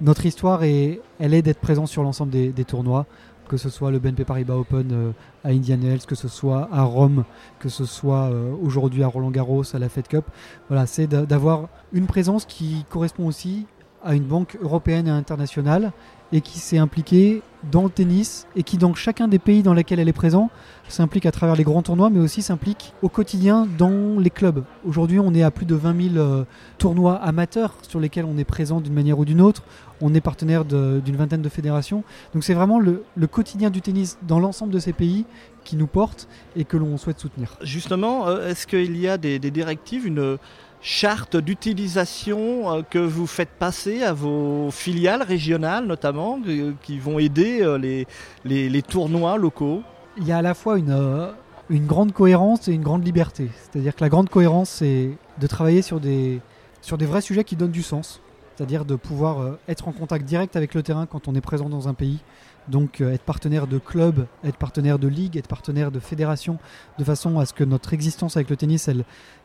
Notre 0.00 0.24
histoire, 0.24 0.62
est, 0.62 1.00
elle 1.18 1.34
est 1.34 1.42
d'être 1.42 1.60
présent 1.60 1.86
sur 1.86 2.02
l'ensemble 2.02 2.30
des 2.30 2.64
tournois 2.64 3.06
que 3.48 3.56
ce 3.56 3.70
soit 3.70 3.90
le 3.90 3.98
BNP 3.98 4.24
Paribas 4.24 4.54
Open 4.54 4.88
euh, 4.92 5.12
à 5.44 5.48
Indian 5.48 5.78
Wells, 5.78 6.06
que 6.06 6.14
ce 6.14 6.28
soit 6.28 6.68
à 6.72 6.82
Rome, 6.82 7.24
que 7.58 7.68
ce 7.68 7.84
soit 7.84 8.30
euh, 8.30 8.52
aujourd'hui 8.62 9.02
à 9.02 9.06
Roland 9.06 9.30
Garros, 9.30 9.64
à 9.74 9.78
la 9.78 9.88
Fed 9.88 10.08
Cup. 10.08 10.24
Voilà, 10.68 10.86
c'est 10.86 11.06
d'avoir 11.06 11.68
une 11.92 12.06
présence 12.06 12.44
qui 12.44 12.84
correspond 12.90 13.26
aussi 13.26 13.66
à 14.04 14.14
une 14.14 14.24
banque 14.24 14.56
européenne 14.62 15.08
et 15.08 15.10
internationale 15.10 15.92
et 16.32 16.40
qui 16.40 16.58
s'est 16.58 16.78
impliquée 16.78 17.42
dans 17.70 17.84
le 17.84 17.90
tennis 17.90 18.46
et 18.54 18.62
qui 18.62 18.78
dans 18.78 18.94
chacun 18.94 19.28
des 19.28 19.38
pays 19.38 19.62
dans 19.62 19.74
lesquels 19.74 19.98
elle 19.98 20.08
est 20.08 20.12
présente 20.12 20.50
s'implique 20.88 21.26
à 21.26 21.32
travers 21.32 21.56
les 21.56 21.64
grands 21.64 21.82
tournois 21.82 22.10
mais 22.10 22.20
aussi 22.20 22.42
s'implique 22.42 22.92
au 23.02 23.08
quotidien 23.08 23.66
dans 23.78 24.18
les 24.18 24.30
clubs. 24.30 24.64
Aujourd'hui 24.84 25.18
on 25.18 25.34
est 25.34 25.42
à 25.42 25.50
plus 25.50 25.66
de 25.66 25.74
20 25.74 26.12
000 26.14 26.16
euh, 26.16 26.44
tournois 26.78 27.16
amateurs 27.16 27.74
sur 27.82 27.98
lesquels 27.98 28.24
on 28.24 28.38
est 28.38 28.44
présent 28.44 28.80
d'une 28.80 28.94
manière 28.94 29.18
ou 29.18 29.24
d'une 29.24 29.40
autre. 29.40 29.62
On 30.00 30.14
est 30.14 30.20
partenaire 30.20 30.64
d'une 30.64 31.16
vingtaine 31.16 31.42
de 31.42 31.48
fédérations. 31.48 32.04
Donc 32.34 32.44
c'est 32.44 32.54
vraiment 32.54 32.78
le, 32.78 33.02
quotidien 33.30 33.70
du 33.70 33.80
tennis 33.80 34.18
dans 34.22 34.38
l'ensemble 34.38 34.72
de 34.72 34.78
ces 34.78 34.92
pays 34.92 35.24
qui 35.64 35.76
nous 35.76 35.86
porte 35.86 36.28
et 36.54 36.64
que 36.64 36.76
l'on 36.76 36.98
souhaite 36.98 37.18
soutenir. 37.18 37.56
Justement, 37.62 38.28
euh, 38.28 38.50
est-ce 38.50 38.66
qu'il 38.66 38.96
y 38.96 39.08
a 39.08 39.16
des, 39.16 39.38
des 39.38 39.50
directives, 39.50 40.06
une 40.06 40.38
charte 40.80 41.36
d'utilisation 41.36 42.72
euh, 42.72 42.82
que 42.82 42.98
vous 42.98 43.26
faites 43.26 43.50
passer 43.50 44.02
à 44.02 44.12
vos 44.12 44.70
filiales 44.70 45.22
régionales 45.22 45.86
notamment, 45.86 46.38
euh, 46.46 46.72
qui 46.82 46.98
vont 46.98 47.18
aider 47.18 47.60
euh, 47.62 47.78
les, 47.78 48.06
les, 48.44 48.82
tournois 48.82 49.36
locaux? 49.36 49.82
Il 50.16 50.26
y 50.26 50.32
a 50.32 50.38
à 50.38 50.42
la 50.42 50.54
fois 50.54 50.78
une, 50.78 51.30
une 51.70 51.86
grande 51.86 52.12
cohérence 52.12 52.68
et 52.68 52.72
une 52.72 52.82
grande 52.82 53.04
liberté. 53.04 53.48
C'est-à-dire 53.54 53.94
que 53.94 54.02
la 54.02 54.08
grande 54.08 54.28
cohérence, 54.28 54.70
c'est 54.70 55.10
de 55.38 55.46
travailler 55.46 55.82
sur 55.82 56.00
des, 56.00 56.40
sur 56.80 56.96
des 56.96 57.06
vrais 57.06 57.20
sujets 57.20 57.44
qui 57.44 57.56
donnent 57.56 57.70
du 57.70 57.82
sens. 57.82 58.20
C'est-à-dire 58.56 58.86
de 58.86 58.96
pouvoir 58.96 59.58
être 59.68 59.86
en 59.86 59.92
contact 59.92 60.24
direct 60.24 60.56
avec 60.56 60.72
le 60.72 60.82
terrain 60.82 61.04
quand 61.04 61.28
on 61.28 61.34
est 61.34 61.42
présent 61.42 61.68
dans 61.68 61.88
un 61.88 61.94
pays, 61.94 62.20
donc 62.68 63.00
euh, 63.00 63.12
être 63.12 63.22
partenaire 63.22 63.66
de 63.66 63.78
clubs, 63.78 64.26
être 64.44 64.56
partenaire 64.56 64.98
de 64.98 65.08
ligues, 65.08 65.36
être 65.36 65.48
partenaire 65.48 65.90
de 65.90 66.00
fédérations, 66.00 66.58
de 66.98 67.04
façon 67.04 67.38
à 67.38 67.46
ce 67.46 67.52
que 67.52 67.64
notre 67.64 67.92
existence 67.94 68.36
avec 68.36 68.50
le 68.50 68.56
tennis, 68.56 68.90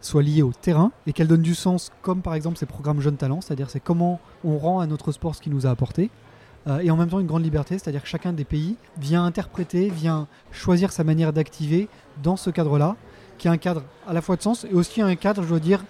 soit 0.02 0.24
liée 0.24 0.42
au 0.42 0.52
terrain 0.52 0.92
et 1.08 1.14
qu'elle 1.14 1.28
donne 1.28 1.42
du 1.42 1.56
sens, 1.56 1.92
comme 2.02 2.22
par 2.22 2.34
exemple 2.34 2.58
ces 2.58 2.66
programmes 2.66 3.02
jeunes 3.02 3.18
talents, 3.18 3.42
c'est-à-dire 3.42 3.70
c'est 3.70 3.80
comment 3.80 4.20
on 4.44 4.58
rend 4.58 4.80
à 4.80 4.88
notre 4.88 5.12
sport 5.12 5.36
ce 5.36 5.42
qu'il 5.42 5.54
nous 5.54 5.66
a 5.66 5.70
apporté. 5.70 6.10
Euh, 6.68 6.80
et 6.80 6.92
en 6.92 6.98
même 6.98 7.10
temps 7.10 7.20
une 7.20 7.28
grande 7.28 7.44
liberté, 7.44 7.80
c'est-à-dire 7.80 8.04
que 8.04 8.08
chacun 8.08 8.34
des 8.34 8.46
pays 8.46 8.76
vient 9.00 9.26
interpréter, 9.26 9.90
vient 9.90 10.28
choisir 10.52 10.92
sa 10.92 11.04
manière 11.04 11.34
d'activer 11.34 11.88
dans 12.22 12.38
ce 12.38 12.50
cadre-là, 12.50 12.96
qui 13.38 13.48
est 13.48 13.52
un 13.52 13.58
cadre 13.58 13.84
à 14.08 14.14
la 14.14 14.22
fois 14.22 14.36
de 14.36 14.44
sens 14.44 14.66
et 14.70 14.74
aussi 14.74 15.02
un 15.02 15.16
cadre, 15.16 15.42
je 15.44 15.50
dois 15.50 15.60
dire, 15.60 15.84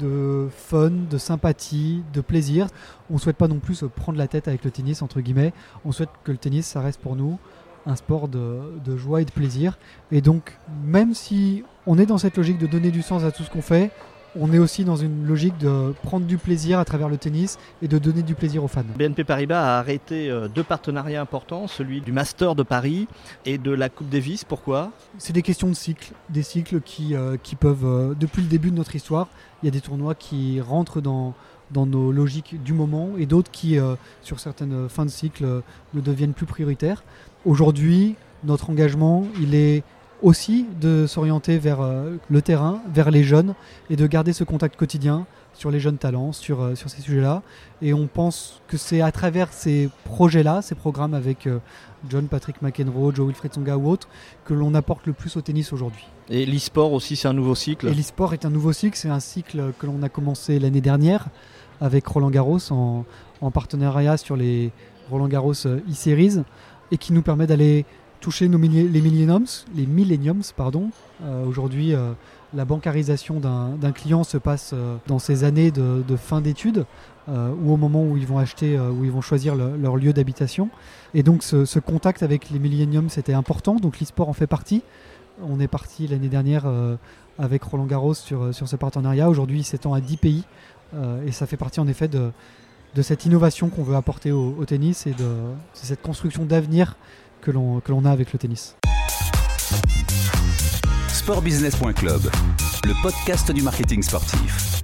de 0.00 0.48
fun, 0.50 0.90
de 1.10 1.18
sympathie, 1.18 2.02
de 2.12 2.20
plaisir. 2.20 2.66
On 3.10 3.14
ne 3.14 3.18
souhaite 3.18 3.36
pas 3.36 3.48
non 3.48 3.58
plus 3.58 3.74
se 3.74 3.86
prendre 3.86 4.18
la 4.18 4.28
tête 4.28 4.48
avec 4.48 4.64
le 4.64 4.70
tennis, 4.70 5.02
entre 5.02 5.20
guillemets. 5.20 5.52
On 5.84 5.92
souhaite 5.92 6.10
que 6.24 6.32
le 6.32 6.38
tennis, 6.38 6.66
ça 6.66 6.80
reste 6.80 7.00
pour 7.00 7.16
nous 7.16 7.38
un 7.86 7.96
sport 7.96 8.28
de, 8.28 8.60
de 8.84 8.96
joie 8.96 9.22
et 9.22 9.24
de 9.24 9.30
plaisir. 9.30 9.78
Et 10.10 10.20
donc, 10.20 10.56
même 10.84 11.14
si 11.14 11.64
on 11.86 11.98
est 11.98 12.06
dans 12.06 12.18
cette 12.18 12.36
logique 12.36 12.58
de 12.58 12.66
donner 12.66 12.90
du 12.90 13.02
sens 13.02 13.24
à 13.24 13.32
tout 13.32 13.42
ce 13.42 13.50
qu'on 13.50 13.62
fait, 13.62 13.90
on 14.38 14.52
est 14.52 14.58
aussi 14.58 14.84
dans 14.84 14.96
une 14.96 15.26
logique 15.26 15.58
de 15.58 15.92
prendre 16.02 16.26
du 16.26 16.38
plaisir 16.38 16.78
à 16.78 16.84
travers 16.84 17.08
le 17.08 17.16
tennis 17.16 17.58
et 17.82 17.88
de 17.88 17.98
donner 17.98 18.22
du 18.22 18.34
plaisir 18.34 18.64
aux 18.64 18.68
fans. 18.68 18.84
BNP 18.96 19.24
Paribas 19.24 19.60
a 19.60 19.78
arrêté 19.78 20.30
euh, 20.30 20.48
deux 20.48 20.62
partenariats 20.62 21.20
importants, 21.20 21.66
celui 21.66 22.00
du 22.00 22.12
Master 22.12 22.54
de 22.54 22.62
Paris 22.62 23.08
et 23.44 23.58
de 23.58 23.70
la 23.70 23.88
Coupe 23.88 24.08
Davis. 24.08 24.44
Pourquoi? 24.44 24.90
C'est 25.18 25.32
des 25.32 25.42
questions 25.42 25.68
de 25.68 25.74
cycle, 25.74 26.12
des 26.30 26.42
cycles 26.42 26.80
qui, 26.80 27.14
euh, 27.14 27.36
qui 27.42 27.56
peuvent, 27.56 27.84
euh, 27.84 28.14
depuis 28.18 28.42
le 28.42 28.48
début 28.48 28.70
de 28.70 28.76
notre 28.76 28.96
histoire, 28.96 29.28
il 29.62 29.66
y 29.66 29.68
a 29.68 29.72
des 29.72 29.80
tournois 29.80 30.14
qui 30.14 30.60
rentrent 30.60 31.00
dans, 31.00 31.34
dans 31.70 31.86
nos 31.86 32.10
logiques 32.10 32.62
du 32.62 32.72
moment 32.72 33.10
et 33.18 33.26
d'autres 33.26 33.50
qui, 33.50 33.78
sur 34.22 34.40
certaines 34.40 34.88
fins 34.88 35.04
de 35.04 35.10
cycle, 35.10 35.62
ne 35.94 36.00
deviennent 36.00 36.32
plus 36.32 36.46
prioritaires. 36.46 37.04
Aujourd'hui, 37.44 38.16
notre 38.42 38.70
engagement, 38.70 39.24
il 39.40 39.54
est 39.54 39.84
aussi 40.22 40.66
de 40.80 41.06
s'orienter 41.06 41.58
vers 41.58 41.80
euh, 41.80 42.16
le 42.30 42.42
terrain, 42.42 42.80
vers 42.92 43.10
les 43.10 43.24
jeunes 43.24 43.54
et 43.90 43.96
de 43.96 44.06
garder 44.06 44.32
ce 44.32 44.44
contact 44.44 44.76
quotidien 44.76 45.26
sur 45.54 45.70
les 45.70 45.80
jeunes 45.80 45.98
talents, 45.98 46.32
sur, 46.32 46.62
euh, 46.62 46.74
sur 46.74 46.88
ces 46.88 47.02
sujets-là. 47.02 47.42
Et 47.82 47.92
on 47.92 48.06
pense 48.06 48.62
que 48.68 48.76
c'est 48.76 49.02
à 49.02 49.12
travers 49.12 49.52
ces 49.52 49.90
projets-là, 50.04 50.62
ces 50.62 50.74
programmes 50.74 51.12
avec 51.12 51.46
euh, 51.46 51.58
John 52.08 52.26
Patrick 52.28 52.62
McEnroe, 52.62 53.14
Joe 53.14 53.26
Wilfred 53.26 53.52
Songa 53.52 53.76
ou 53.76 53.88
autres, 53.88 54.08
que 54.44 54.54
l'on 54.54 54.74
apporte 54.74 55.06
le 55.06 55.12
plus 55.12 55.36
au 55.36 55.40
tennis 55.40 55.72
aujourd'hui. 55.72 56.06
Et 56.30 56.46
l'e-sport 56.46 56.92
aussi, 56.92 57.16
c'est 57.16 57.28
un 57.28 57.34
nouveau 57.34 57.54
cycle? 57.54 57.88
Et 57.88 57.94
l'e-sport 57.94 58.32
est 58.32 58.46
un 58.46 58.50
nouveau 58.50 58.72
cycle, 58.72 58.96
c'est 58.96 59.10
un 59.10 59.20
cycle 59.20 59.72
que 59.78 59.86
l'on 59.86 60.02
a 60.02 60.08
commencé 60.08 60.58
l'année 60.58 60.80
dernière 60.80 61.26
avec 61.80 62.06
Roland 62.06 62.30
Garros 62.30 62.70
en, 62.70 63.04
en 63.40 63.50
partenariat 63.50 64.16
sur 64.16 64.36
les 64.36 64.70
Roland 65.10 65.28
Garros 65.28 65.66
e-Series 65.66 66.42
et 66.92 66.98
qui 66.98 67.12
nous 67.12 67.22
permet 67.22 67.46
d'aller 67.46 67.84
toucher 68.22 68.48
nos 68.48 68.58
les 68.58 69.00
millenniums, 69.86 70.42
pardon. 70.56 70.90
Euh, 71.24 71.44
aujourd'hui, 71.44 71.92
euh, 71.92 72.12
la 72.54 72.64
bancarisation 72.64 73.40
d'un 73.40 73.92
client 73.92 74.24
se 74.24 74.38
passe 74.38 74.70
euh, 74.72 74.96
dans 75.08 75.18
ces 75.18 75.44
années 75.44 75.70
de, 75.70 76.16
fin 76.16 76.40
d'études 76.40 76.86
ou 77.28 77.72
au 77.72 77.76
moment 77.76 78.02
où 78.04 78.16
ils 78.16 78.26
vont 78.26 78.38
acheter, 78.38 78.76
où 78.78 79.04
ils 79.04 79.12
vont 79.12 79.20
choisir 79.20 79.54
leur 79.54 79.96
lieu 79.96 80.12
d'habitation. 80.12 80.70
Et 81.14 81.22
donc 81.22 81.42
ce, 81.42 81.78
contact 81.78 82.22
avec 82.22 82.50
les 82.50 82.58
millenniums 82.58 83.08
c'était 83.08 83.32
important. 83.32 83.76
Donc 83.76 84.00
l'e-sport 84.00 84.28
en 84.28 84.32
fait 84.32 84.48
partie. 84.48 84.82
On 85.40 85.60
est 85.60 85.68
parti 85.68 86.08
l'année 86.08 86.28
dernière 86.28 86.64
avec 87.38 87.62
Roland 87.62 87.86
Garros 87.86 88.14
sur, 88.14 88.52
ce 88.52 88.76
partenariat. 88.76 89.30
Aujourd'hui, 89.30 89.60
il 89.60 89.64
s'étend 89.64 89.94
à 89.94 90.00
10 90.00 90.16
pays 90.16 90.44
et 91.24 91.30
ça 91.30 91.46
fait 91.46 91.56
partie 91.56 91.78
en 91.78 91.86
effet 91.86 92.08
de, 92.08 92.32
cette 93.02 93.24
innovation 93.24 93.68
qu'on 93.68 93.84
veut 93.84 93.96
apporter 93.96 94.32
au 94.32 94.64
tennis 94.64 95.06
et 95.06 95.12
de 95.12 95.36
cette 95.74 96.02
construction 96.02 96.44
d'avenir 96.44 96.96
que 97.42 97.50
l'on 97.50 98.04
a 98.04 98.10
avec 98.10 98.32
le 98.32 98.38
tennis. 98.38 98.76
Sportbusiness.club, 101.08 102.22
le 102.84 103.02
podcast 103.02 103.52
du 103.52 103.62
marketing 103.62 104.02
sportif. 104.02 104.80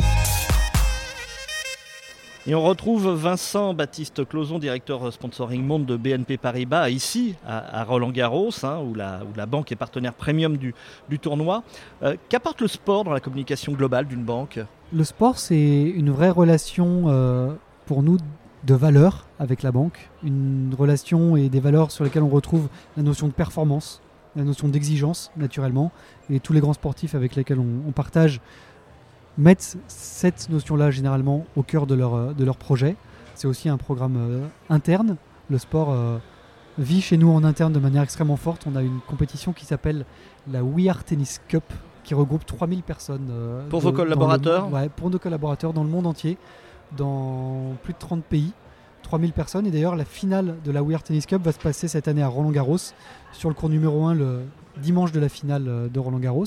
Et 2.48 2.54
on 2.54 2.62
retrouve 2.62 3.08
Vincent 3.10 3.74
Baptiste 3.74 4.26
Closon, 4.26 4.58
directeur 4.58 5.12
sponsoring 5.12 5.62
monde 5.62 5.84
de 5.84 5.96
BNP 5.96 6.38
Paribas, 6.38 6.88
ici 6.88 7.34
à, 7.46 7.84
Roland 7.84 8.10
Garros, 8.10 8.50
hein, 8.62 8.78
où, 8.78 8.94
la, 8.94 9.20
où, 9.22 9.36
la, 9.36 9.44
banque 9.44 9.70
est 9.70 9.76
partenaire 9.76 10.14
premium 10.14 10.56
du, 10.56 10.74
du 11.10 11.18
tournoi. 11.18 11.62
Euh, 12.02 12.16
qu'apporte 12.30 12.62
le 12.62 12.68
sport 12.68 13.04
dans 13.04 13.12
la 13.12 13.20
communication 13.20 13.72
globale 13.72 14.06
d'une 14.06 14.24
banque? 14.24 14.60
Le 14.94 15.04
sport, 15.04 15.38
c'est 15.38 15.82
une 15.82 16.10
vraie 16.10 16.30
relation 16.30 17.04
euh, 17.08 17.52
pour 17.84 18.02
nous 18.02 18.16
de 18.64 18.74
valeur 18.74 19.26
avec 19.38 19.62
la 19.62 19.72
banque, 19.72 20.10
une 20.22 20.74
relation 20.76 21.36
et 21.36 21.48
des 21.48 21.60
valeurs 21.60 21.90
sur 21.90 22.04
lesquelles 22.04 22.22
on 22.22 22.28
retrouve 22.28 22.68
la 22.96 23.02
notion 23.02 23.28
de 23.28 23.32
performance, 23.32 24.00
la 24.36 24.44
notion 24.44 24.68
d'exigence 24.68 25.30
naturellement, 25.36 25.92
et 26.30 26.40
tous 26.40 26.52
les 26.52 26.60
grands 26.60 26.72
sportifs 26.72 27.14
avec 27.14 27.36
lesquels 27.36 27.58
on, 27.58 27.92
partage 27.92 28.40
mettent 29.36 29.78
cette 29.86 30.50
notion-là 30.50 30.90
généralement 30.90 31.44
au 31.56 31.62
cœur 31.62 31.86
de 31.86 31.94
leur, 31.94 32.14
euh, 32.14 32.32
de 32.32 32.44
leur 32.44 32.56
projet. 32.56 32.96
C'est 33.34 33.46
aussi 33.46 33.68
un 33.68 33.76
programme 33.76 34.16
euh, 34.16 34.46
interne. 34.68 35.16
Le 35.48 35.58
sport 35.58 35.92
euh, 35.92 36.18
vit 36.76 37.00
chez 37.00 37.16
nous 37.16 37.30
en 37.30 37.44
interne 37.44 37.72
de 37.72 37.78
manière 37.78 38.02
extrêmement 38.02 38.36
forte. 38.36 38.66
On 38.66 38.74
a 38.74 38.82
une 38.82 38.98
compétition 39.06 39.52
qui 39.52 39.64
s'appelle 39.64 40.04
la 40.50 40.64
We 40.64 40.88
Are 40.88 41.04
Tennis 41.04 41.40
Cup 41.46 41.64
qui 42.02 42.14
regroupe 42.14 42.44
3000 42.44 42.82
personnes. 42.82 43.30
pour 43.68 43.80
vos 43.80 43.92
collaborateurs 43.92 44.72
ouais, 44.72 44.88
Pour 44.88 45.10
nos 45.10 45.18
collaborateurs 45.18 45.72
dans 45.72 45.84
le 45.84 45.90
monde 45.90 46.06
entier 46.06 46.38
dans 46.96 47.74
plus 47.82 47.92
de 47.92 47.98
30 47.98 48.24
pays, 48.24 48.52
3000 49.02 49.32
personnes. 49.32 49.66
Et 49.66 49.70
d'ailleurs, 49.70 49.96
la 49.96 50.04
finale 50.04 50.56
de 50.64 50.70
la 50.70 50.82
We 50.82 50.94
Are 50.94 51.02
Tennis 51.02 51.26
Cup 51.26 51.42
va 51.42 51.52
se 51.52 51.58
passer 51.58 51.88
cette 51.88 52.08
année 52.08 52.22
à 52.22 52.28
Roland 52.28 52.50
Garros, 52.50 52.78
sur 53.32 53.48
le 53.48 53.54
cours 53.54 53.68
numéro 53.68 54.04
1, 54.04 54.14
le 54.14 54.42
dimanche 54.78 55.12
de 55.12 55.20
la 55.20 55.28
finale 55.28 55.64
euh, 55.66 55.88
de 55.88 55.98
Roland 55.98 56.18
Garros. 56.18 56.44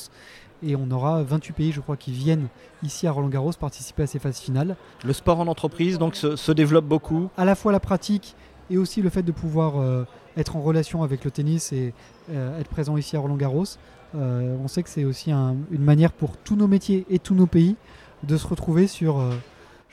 Et 0.64 0.76
on 0.76 0.92
aura 0.92 1.24
28 1.24 1.54
pays, 1.54 1.72
je 1.72 1.82
crois, 1.82 1.98
qui 1.98 2.12
viennent 2.12 2.48
ici 2.84 3.08
à 3.08 3.12
Roland 3.12 3.30
Garros 3.30 3.52
participer 3.60 4.04
à 4.04 4.08
ces 4.08 4.20
phases 4.20 4.38
finales. 4.38 4.76
Le 5.04 5.12
sport 5.12 5.40
en 5.40 5.48
entreprise, 5.48 5.98
donc, 5.98 6.16
se, 6.16 6.52
développe 6.52 6.86
beaucoup 6.86 7.30
À 7.36 7.46
la 7.46 7.56
fois 7.56 7.72
la 7.72 7.80
pratique 7.80 8.36
et 8.70 8.78
aussi 8.78 9.02
le 9.02 9.10
fait 9.10 9.24
de 9.24 9.32
pouvoir 9.32 9.80
euh, 9.80 10.06
être 10.38 10.56
en 10.56 10.62
relation 10.62 11.02
avec 11.02 11.26
le 11.26 11.32
tennis 11.32 11.74
et 11.74 11.96
euh, 12.32 12.60
être 12.60 12.70
présent 12.70 12.96
ici 12.96 13.18
à 13.18 13.20
Roland 13.20 13.38
Garros. 13.38 13.66
on 14.14 14.68
sait 14.68 14.84
que 14.84 14.90
c'est 14.90 15.04
aussi 15.04 15.32
une 15.32 15.84
manière 15.84 16.12
pour 16.12 16.38
tous 16.38 16.56
nos 16.56 16.68
métiers 16.68 17.08
et 17.10 17.18
tous 17.18 17.34
nos 17.34 17.48
pays 17.48 17.76
de 18.22 18.38
se 18.38 18.46
retrouver 18.46 18.86
sur 18.86 19.20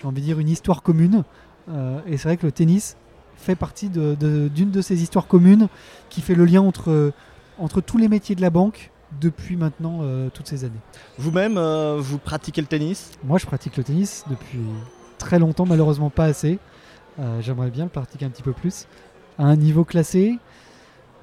j'ai 0.01 0.07
envie 0.07 0.21
de 0.21 0.27
dire, 0.27 0.39
une 0.39 0.49
histoire 0.49 0.83
commune. 0.83 1.25
Euh, 1.69 2.01
et 2.07 2.17
c'est 2.17 2.29
vrai 2.29 2.37
que 2.37 2.47
le 2.47 2.53
tennis 2.53 2.97
fait 3.37 3.57
partie 3.57 3.89
d'une 3.89 4.71
de, 4.71 4.83
ces 4.83 5.03
histoires 5.03 5.27
communes 5.27 5.69
qui 6.09 6.21
fait 6.21 6.35
le 6.35 6.45
lien 6.45 6.61
entre, 6.61 7.13
entre 7.59 7.81
tous 7.81 7.99
les 7.99 8.09
métiers 8.09 8.35
de 8.35 8.41
la 8.41 8.51
banque 8.51 8.91
depuis 9.21 9.57
maintenant 9.57 10.01
euh, 10.03 10.29
toutes 10.33 10.49
ces 10.49 10.65
années. 10.65 10.81
Vous-même, 11.19 11.57
euh, 11.57 11.97
vous 11.99 12.19
pratiquez 12.19 12.61
le 12.61 12.67
tennis? 12.67 13.13
Moi, 13.25 13.39
je 13.39 13.47
pratique 13.47 13.77
le 13.77 13.85
tennis 13.85 14.25
depuis 14.29 14.59
très 15.19 15.39
longtemps, 15.39 15.67
malheureusement 15.67 16.11
pas 16.11 16.25
assez. 16.25 16.59
J'aimerais 17.41 17.71
bien 17.71 17.83
le 17.83 17.91
pratiquer 17.91 18.27
un 18.27 18.31
petit 18.31 18.45
peu 18.45 18.53
plus. 18.53 18.87
À 19.41 19.45
un 19.45 19.57
niveau 19.57 19.85
classé, 19.85 20.39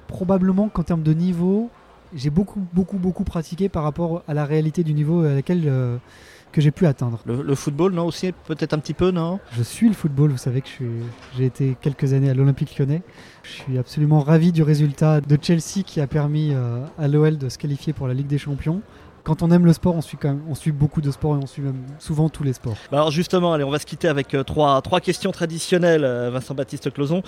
probablement 0.08 0.68
qu'en 0.68 0.82
termes 0.82 1.02
de 1.02 1.14
niveau, 1.14 1.70
j'ai 2.14 2.28
beaucoup, 2.28 2.62
beaucoup, 2.74 2.98
beaucoup 2.98 3.24
pratiqué 3.24 3.70
par 3.70 3.82
rapport 3.82 4.22
à 4.28 4.34
la 4.34 4.44
réalité 4.44 4.84
du 4.84 4.92
niveau 4.92 5.24
à 5.24 5.32
laquelle 5.32 5.98
que 6.56 6.62
j'ai 6.62 6.70
pu 6.70 6.86
atteindre. 6.86 7.20
Le, 7.26 7.54
football, 7.54 7.92
non 7.92 8.06
aussi 8.06 8.32
Peut-être 8.46 8.72
un 8.72 8.78
petit 8.78 8.94
peu, 8.94 9.10
non? 9.10 9.40
Je 9.52 9.62
suis 9.62 9.88
le 9.88 9.94
football, 9.94 10.30
vous 10.30 10.38
savez 10.38 10.62
que 10.62 10.68
j'ai 11.36 11.44
été 11.44 11.76
quelques 11.82 12.14
années 12.14 12.30
à 12.30 12.34
l'Olympique 12.34 12.78
lyonnais. 12.78 13.02
Je 13.42 13.50
suis 13.50 13.76
absolument 13.76 14.20
ravi 14.20 14.52
du 14.52 14.62
résultat 14.62 15.20
de 15.20 15.38
Chelsea 15.40 15.82
qui 15.84 16.00
a 16.00 16.06
permis 16.06 16.54
euh, 16.54 16.82
à 16.98 17.08
l'OL 17.08 17.36
de 17.36 17.50
se 17.50 17.58
qualifier 17.58 17.92
pour 17.92 18.08
la 18.08 18.14
Ligue 18.14 18.26
des 18.26 18.38
Champions. 18.38 18.80
quand 19.22 19.42
on 19.42 19.50
aime 19.50 19.66
le 19.66 19.74
sport, 19.74 19.96
on 19.96 20.00
suit 20.00 20.16
quand 20.16 20.28
même, 20.28 20.40
on 20.48 20.54
suit 20.54 20.72
beaucoup 20.72 21.02
de 21.02 21.10
sports 21.10 21.34
et 21.34 21.38
on 21.42 21.46
suit 21.46 21.60
même 21.60 21.82
souvent 21.98 22.30
tous 22.30 22.42
les 22.42 22.54
sports. 22.54 22.78
Bah 22.90 22.96
alors 22.96 23.10
justement, 23.10 23.52
allez, 23.52 23.64
on 23.64 23.70
va 23.70 23.78
se 23.78 23.84
quitter 23.84 24.08
avec 24.08 24.32
euh, 24.32 24.42
trois, 24.42 24.80
trois 24.80 25.00
questions 25.00 25.32
traditionnelles, 25.32 26.04
euh, 26.04 26.30
Vincent 26.30 26.54
Baptiste 26.54 26.90
Closon. 26.90 27.22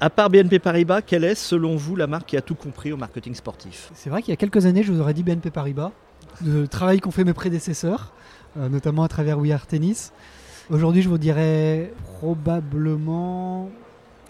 À 0.00 0.08
part 0.08 0.30
BNP 0.30 0.60
Paribas, 0.60 1.02
quelle 1.02 1.24
est 1.24 1.34
selon 1.34 1.74
vous 1.74 1.96
la 1.96 2.06
marque 2.06 2.26
qui 2.26 2.36
a 2.36 2.42
tout 2.42 2.54
compris 2.54 2.92
au 2.92 2.96
marketing 2.96 3.34
sportif? 3.34 3.90
C'est 3.94 4.08
vrai 4.08 4.22
qu'il 4.22 4.30
y 4.30 4.34
a 4.34 4.36
quelques 4.36 4.66
années, 4.66 4.84
je 4.84 4.92
vous 4.92 5.00
aurais 5.00 5.14
dit 5.14 5.24
BNP 5.24 5.50
Paribas, 5.50 5.90
le 6.44 6.68
travail 6.68 7.00
qu'ont 7.00 7.10
fait 7.10 7.24
mes 7.24 7.32
prédécesseurs, 7.32 8.12
notamment 8.56 9.02
à 9.04 9.08
travers 9.08 9.38
We 9.38 9.52
Are 9.52 9.66
Tennis. 9.66 10.12
Aujourd'hui, 10.70 11.02
je 11.02 11.08
vous 11.08 11.18
dirais 11.18 11.92
probablement 12.18 13.70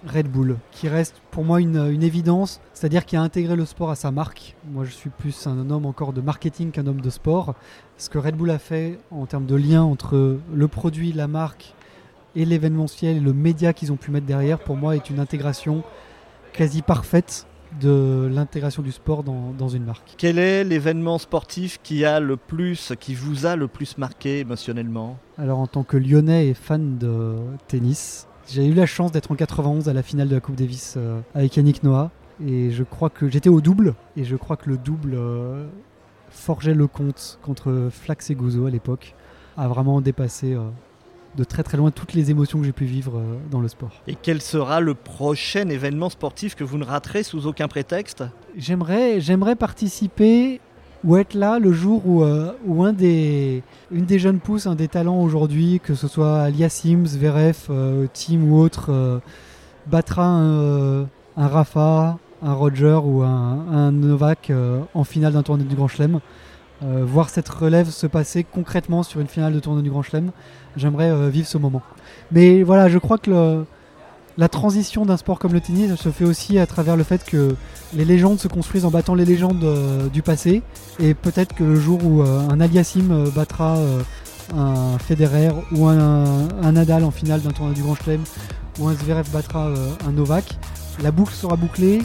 Red 0.06 0.28
Bull, 0.28 0.56
qui 0.70 0.88
reste 0.88 1.20
pour 1.32 1.44
moi 1.44 1.60
une, 1.60 1.90
une 1.90 2.02
évidence, 2.02 2.60
c'est-à-dire 2.72 3.04
qui 3.04 3.16
a 3.16 3.22
intégré 3.22 3.56
le 3.56 3.64
sport 3.64 3.90
à 3.90 3.96
sa 3.96 4.10
marque. 4.10 4.54
Moi, 4.70 4.84
je 4.84 4.92
suis 4.92 5.10
plus 5.10 5.46
un 5.46 5.70
homme 5.70 5.86
encore 5.86 6.12
de 6.12 6.20
marketing 6.20 6.70
qu'un 6.70 6.86
homme 6.86 7.00
de 7.00 7.10
sport. 7.10 7.54
Ce 7.96 8.08
que 8.08 8.18
Red 8.18 8.36
Bull 8.36 8.50
a 8.50 8.58
fait 8.58 8.98
en 9.10 9.26
termes 9.26 9.46
de 9.46 9.56
lien 9.56 9.82
entre 9.82 10.38
le 10.54 10.68
produit, 10.68 11.12
la 11.12 11.26
marque 11.26 11.74
et 12.36 12.44
l'événementiel 12.44 13.16
et 13.16 13.20
le 13.20 13.32
média 13.32 13.72
qu'ils 13.72 13.90
ont 13.90 13.96
pu 13.96 14.12
mettre 14.12 14.26
derrière, 14.26 14.60
pour 14.60 14.76
moi, 14.76 14.94
est 14.94 15.10
une 15.10 15.18
intégration 15.18 15.82
quasi 16.52 16.82
parfaite 16.82 17.46
de 17.80 18.28
l'intégration 18.32 18.82
du 18.82 18.92
sport 18.92 19.22
dans, 19.22 19.52
dans, 19.56 19.68
une 19.68 19.84
marque. 19.84 20.14
Quel 20.16 20.38
est 20.38 20.64
l'événement 20.64 21.18
sportif 21.18 21.78
qui 21.82 22.04
a 22.04 22.20
le 22.20 22.36
plus, 22.36 22.92
qui 22.98 23.14
vous 23.14 23.46
a 23.46 23.56
le 23.56 23.68
plus 23.68 23.98
marqué 23.98 24.40
émotionnellement? 24.40 25.18
Alors 25.36 25.58
en 25.58 25.66
tant 25.66 25.84
que 25.84 25.96
Lyonnais 25.96 26.48
et 26.48 26.54
fan 26.54 26.98
de 26.98 27.36
tennis, 27.66 28.28
j'ai 28.50 28.66
eu 28.66 28.72
la 28.72 28.86
chance 28.86 29.12
d'être 29.12 29.30
en 29.30 29.34
91 29.34 29.88
à 29.88 29.92
la 29.92 30.02
finale 30.02 30.28
de 30.28 30.34
la 30.34 30.40
Coupe 30.40 30.56
Davis 30.56 30.94
euh, 30.96 31.20
avec 31.34 31.56
Yannick 31.56 31.82
Noah. 31.82 32.10
Et 32.46 32.70
je 32.70 32.82
crois 32.82 33.10
que 33.10 33.28
j'étais 33.28 33.50
au 33.50 33.60
double. 33.60 33.94
Et 34.16 34.24
je 34.24 34.36
crois 34.36 34.56
que 34.56 34.70
le 34.70 34.78
double 34.78 35.14
euh, 35.14 35.66
forgeait 36.30 36.74
le 36.74 36.86
compte 36.86 37.38
contre 37.42 37.88
Flax 37.90 38.30
et 38.30 38.34
Gouzo 38.34 38.66
à 38.66 38.70
l'époque. 38.70 39.14
A 39.58 39.68
vraiment 39.68 40.00
dépassé 40.00 40.54
euh, 40.54 40.60
de 41.38 41.44
très 41.44 41.62
très 41.62 41.76
loin 41.78 41.90
toutes 41.90 42.12
les 42.12 42.30
émotions 42.30 42.58
que 42.58 42.64
j'ai 42.66 42.72
pu 42.72 42.84
vivre 42.84 43.18
euh, 43.18 43.38
dans 43.50 43.60
le 43.60 43.68
sport. 43.68 43.92
Et 44.06 44.16
quel 44.20 44.42
sera 44.42 44.80
le 44.80 44.94
prochain 44.94 45.68
événement 45.68 46.10
sportif 46.10 46.54
que 46.54 46.64
vous 46.64 46.78
ne 46.78 46.84
raterez 46.84 47.22
sous 47.22 47.46
aucun 47.46 47.68
prétexte? 47.68 48.24
J'aimerais, 48.56 49.20
j'aimerais 49.20 49.56
participer 49.56 50.60
ou 51.04 51.16
être 51.16 51.34
là 51.34 51.58
le 51.58 51.72
jour 51.72 52.02
où, 52.06 52.22
euh, 52.22 52.52
où 52.66 52.82
un 52.82 52.92
des, 52.92 53.62
une 53.92 54.04
des 54.04 54.18
jeunes 54.18 54.40
pousses, 54.40 54.66
un 54.66 54.74
des 54.74 54.88
talents 54.88 55.20
aujourd'hui, 55.20 55.80
que 55.82 55.94
ce 55.94 56.08
soit 56.08 56.40
Aliasim, 56.40 57.06
Zverev, 57.06 57.66
euh, 57.70 58.06
Tim 58.12 58.42
ou 58.42 58.58
autre, 58.58 58.90
euh, 58.90 59.18
battra 59.86 60.24
un, 60.24 61.02
un, 61.02 61.48
Rafa, 61.48 62.18
un 62.42 62.52
Roger 62.52 62.98
ou 63.04 63.22
un, 63.22 63.66
un 63.70 63.92
Novak 63.92 64.52
en 64.94 65.04
finale 65.04 65.32
d'un 65.32 65.42
tournoi 65.42 65.66
du 65.66 65.74
Grand 65.74 65.88
Chelem. 65.88 66.20
Euh, 66.84 67.04
voir 67.04 67.28
cette 67.28 67.48
relève 67.48 67.90
se 67.90 68.06
passer 68.06 68.44
concrètement 68.44 69.02
sur 69.02 69.20
une 69.20 69.26
finale 69.26 69.52
de 69.52 69.58
tournoi 69.60 69.82
du 69.82 69.90
Grand 69.90 70.02
Chelem, 70.02 70.30
j'aimerais 70.76 71.10
euh, 71.10 71.28
vivre 71.28 71.48
ce 71.48 71.58
moment. 71.58 71.82
Mais 72.30 72.62
voilà, 72.62 72.88
je 72.88 72.98
crois 72.98 73.18
que 73.18 73.30
le, 73.30 73.64
la 74.38 74.48
transition 74.48 75.04
d'un 75.04 75.16
sport 75.16 75.40
comme 75.40 75.52
le 75.52 75.60
tennis 75.60 75.96
se 75.96 76.10
fait 76.10 76.24
aussi 76.24 76.58
à 76.60 76.66
travers 76.66 76.96
le 76.96 77.02
fait 77.02 77.24
que 77.24 77.56
les 77.92 78.04
légendes 78.04 78.38
se 78.38 78.46
construisent 78.46 78.84
en 78.84 78.90
battant 78.90 79.16
les 79.16 79.24
légendes 79.24 79.64
euh, 79.64 80.08
du 80.08 80.22
passé. 80.22 80.62
Et 81.00 81.12
peut-être 81.14 81.54
que 81.56 81.64
le 81.64 81.74
jour 81.74 81.98
où 82.04 82.22
euh, 82.22 82.48
un 82.48 82.60
Aliassim 82.60 83.10
euh, 83.10 83.30
battra 83.34 83.76
un 84.56 84.98
Federer 84.98 85.50
ou 85.72 85.88
un, 85.88 86.48
un, 86.62 86.72
Nadal 86.72 87.04
en 87.04 87.10
finale 87.10 87.42
d'un 87.42 87.50
tournoi 87.50 87.74
du 87.74 87.82
Grand 87.82 87.96
Chelem 87.96 88.22
ou 88.78 88.88
un 88.88 88.94
Zverev 88.94 89.28
battra 89.32 89.70
un 90.06 90.12
Novak, 90.12 90.56
la 91.02 91.10
boucle 91.10 91.34
sera 91.34 91.56
bouclée 91.56 92.00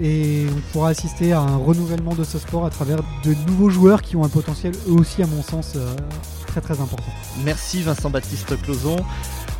et 0.00 0.46
on 0.50 0.72
pourra 0.72 0.90
assister 0.90 1.32
à 1.32 1.40
un 1.40 1.56
renouvellement 1.56 2.14
de 2.14 2.24
ce 2.24 2.38
sport 2.38 2.64
à 2.64 2.70
travers 2.70 2.98
de 3.24 3.34
nouveaux 3.48 3.70
joueurs 3.70 4.02
qui 4.02 4.16
ont 4.16 4.24
un 4.24 4.28
potentiel 4.28 4.72
eux 4.88 4.92
aussi 4.92 5.22
à 5.22 5.26
mon 5.26 5.42
sens 5.42 5.76
très 6.46 6.60
très 6.60 6.80
important. 6.80 7.12
Merci 7.44 7.82
Vincent 7.82 8.10
Baptiste 8.10 8.60
Closon. 8.62 8.96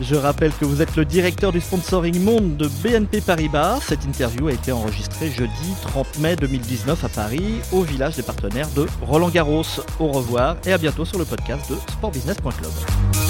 Je 0.00 0.14
rappelle 0.14 0.52
que 0.52 0.64
vous 0.64 0.82
êtes 0.82 0.94
le 0.96 1.04
directeur 1.04 1.52
du 1.52 1.60
sponsoring 1.60 2.22
monde 2.22 2.56
de 2.56 2.68
BNP 2.82 3.22
Paribas. 3.22 3.80
Cette 3.80 4.04
interview 4.04 4.48
a 4.48 4.52
été 4.52 4.72
enregistrée 4.72 5.30
jeudi 5.30 5.74
30 5.82 6.18
mai 6.18 6.36
2019 6.36 7.02
à 7.04 7.08
Paris, 7.08 7.60
au 7.72 7.82
village 7.82 8.16
des 8.16 8.22
partenaires 8.22 8.68
de 8.76 8.86
Roland 9.02 9.30
Garros. 9.30 9.64
Au 9.98 10.08
revoir 10.08 10.56
et 10.66 10.72
à 10.72 10.78
bientôt 10.78 11.06
sur 11.06 11.18
le 11.18 11.24
podcast 11.24 11.70
de 11.70 11.76
sportbusiness.club. 11.92 13.25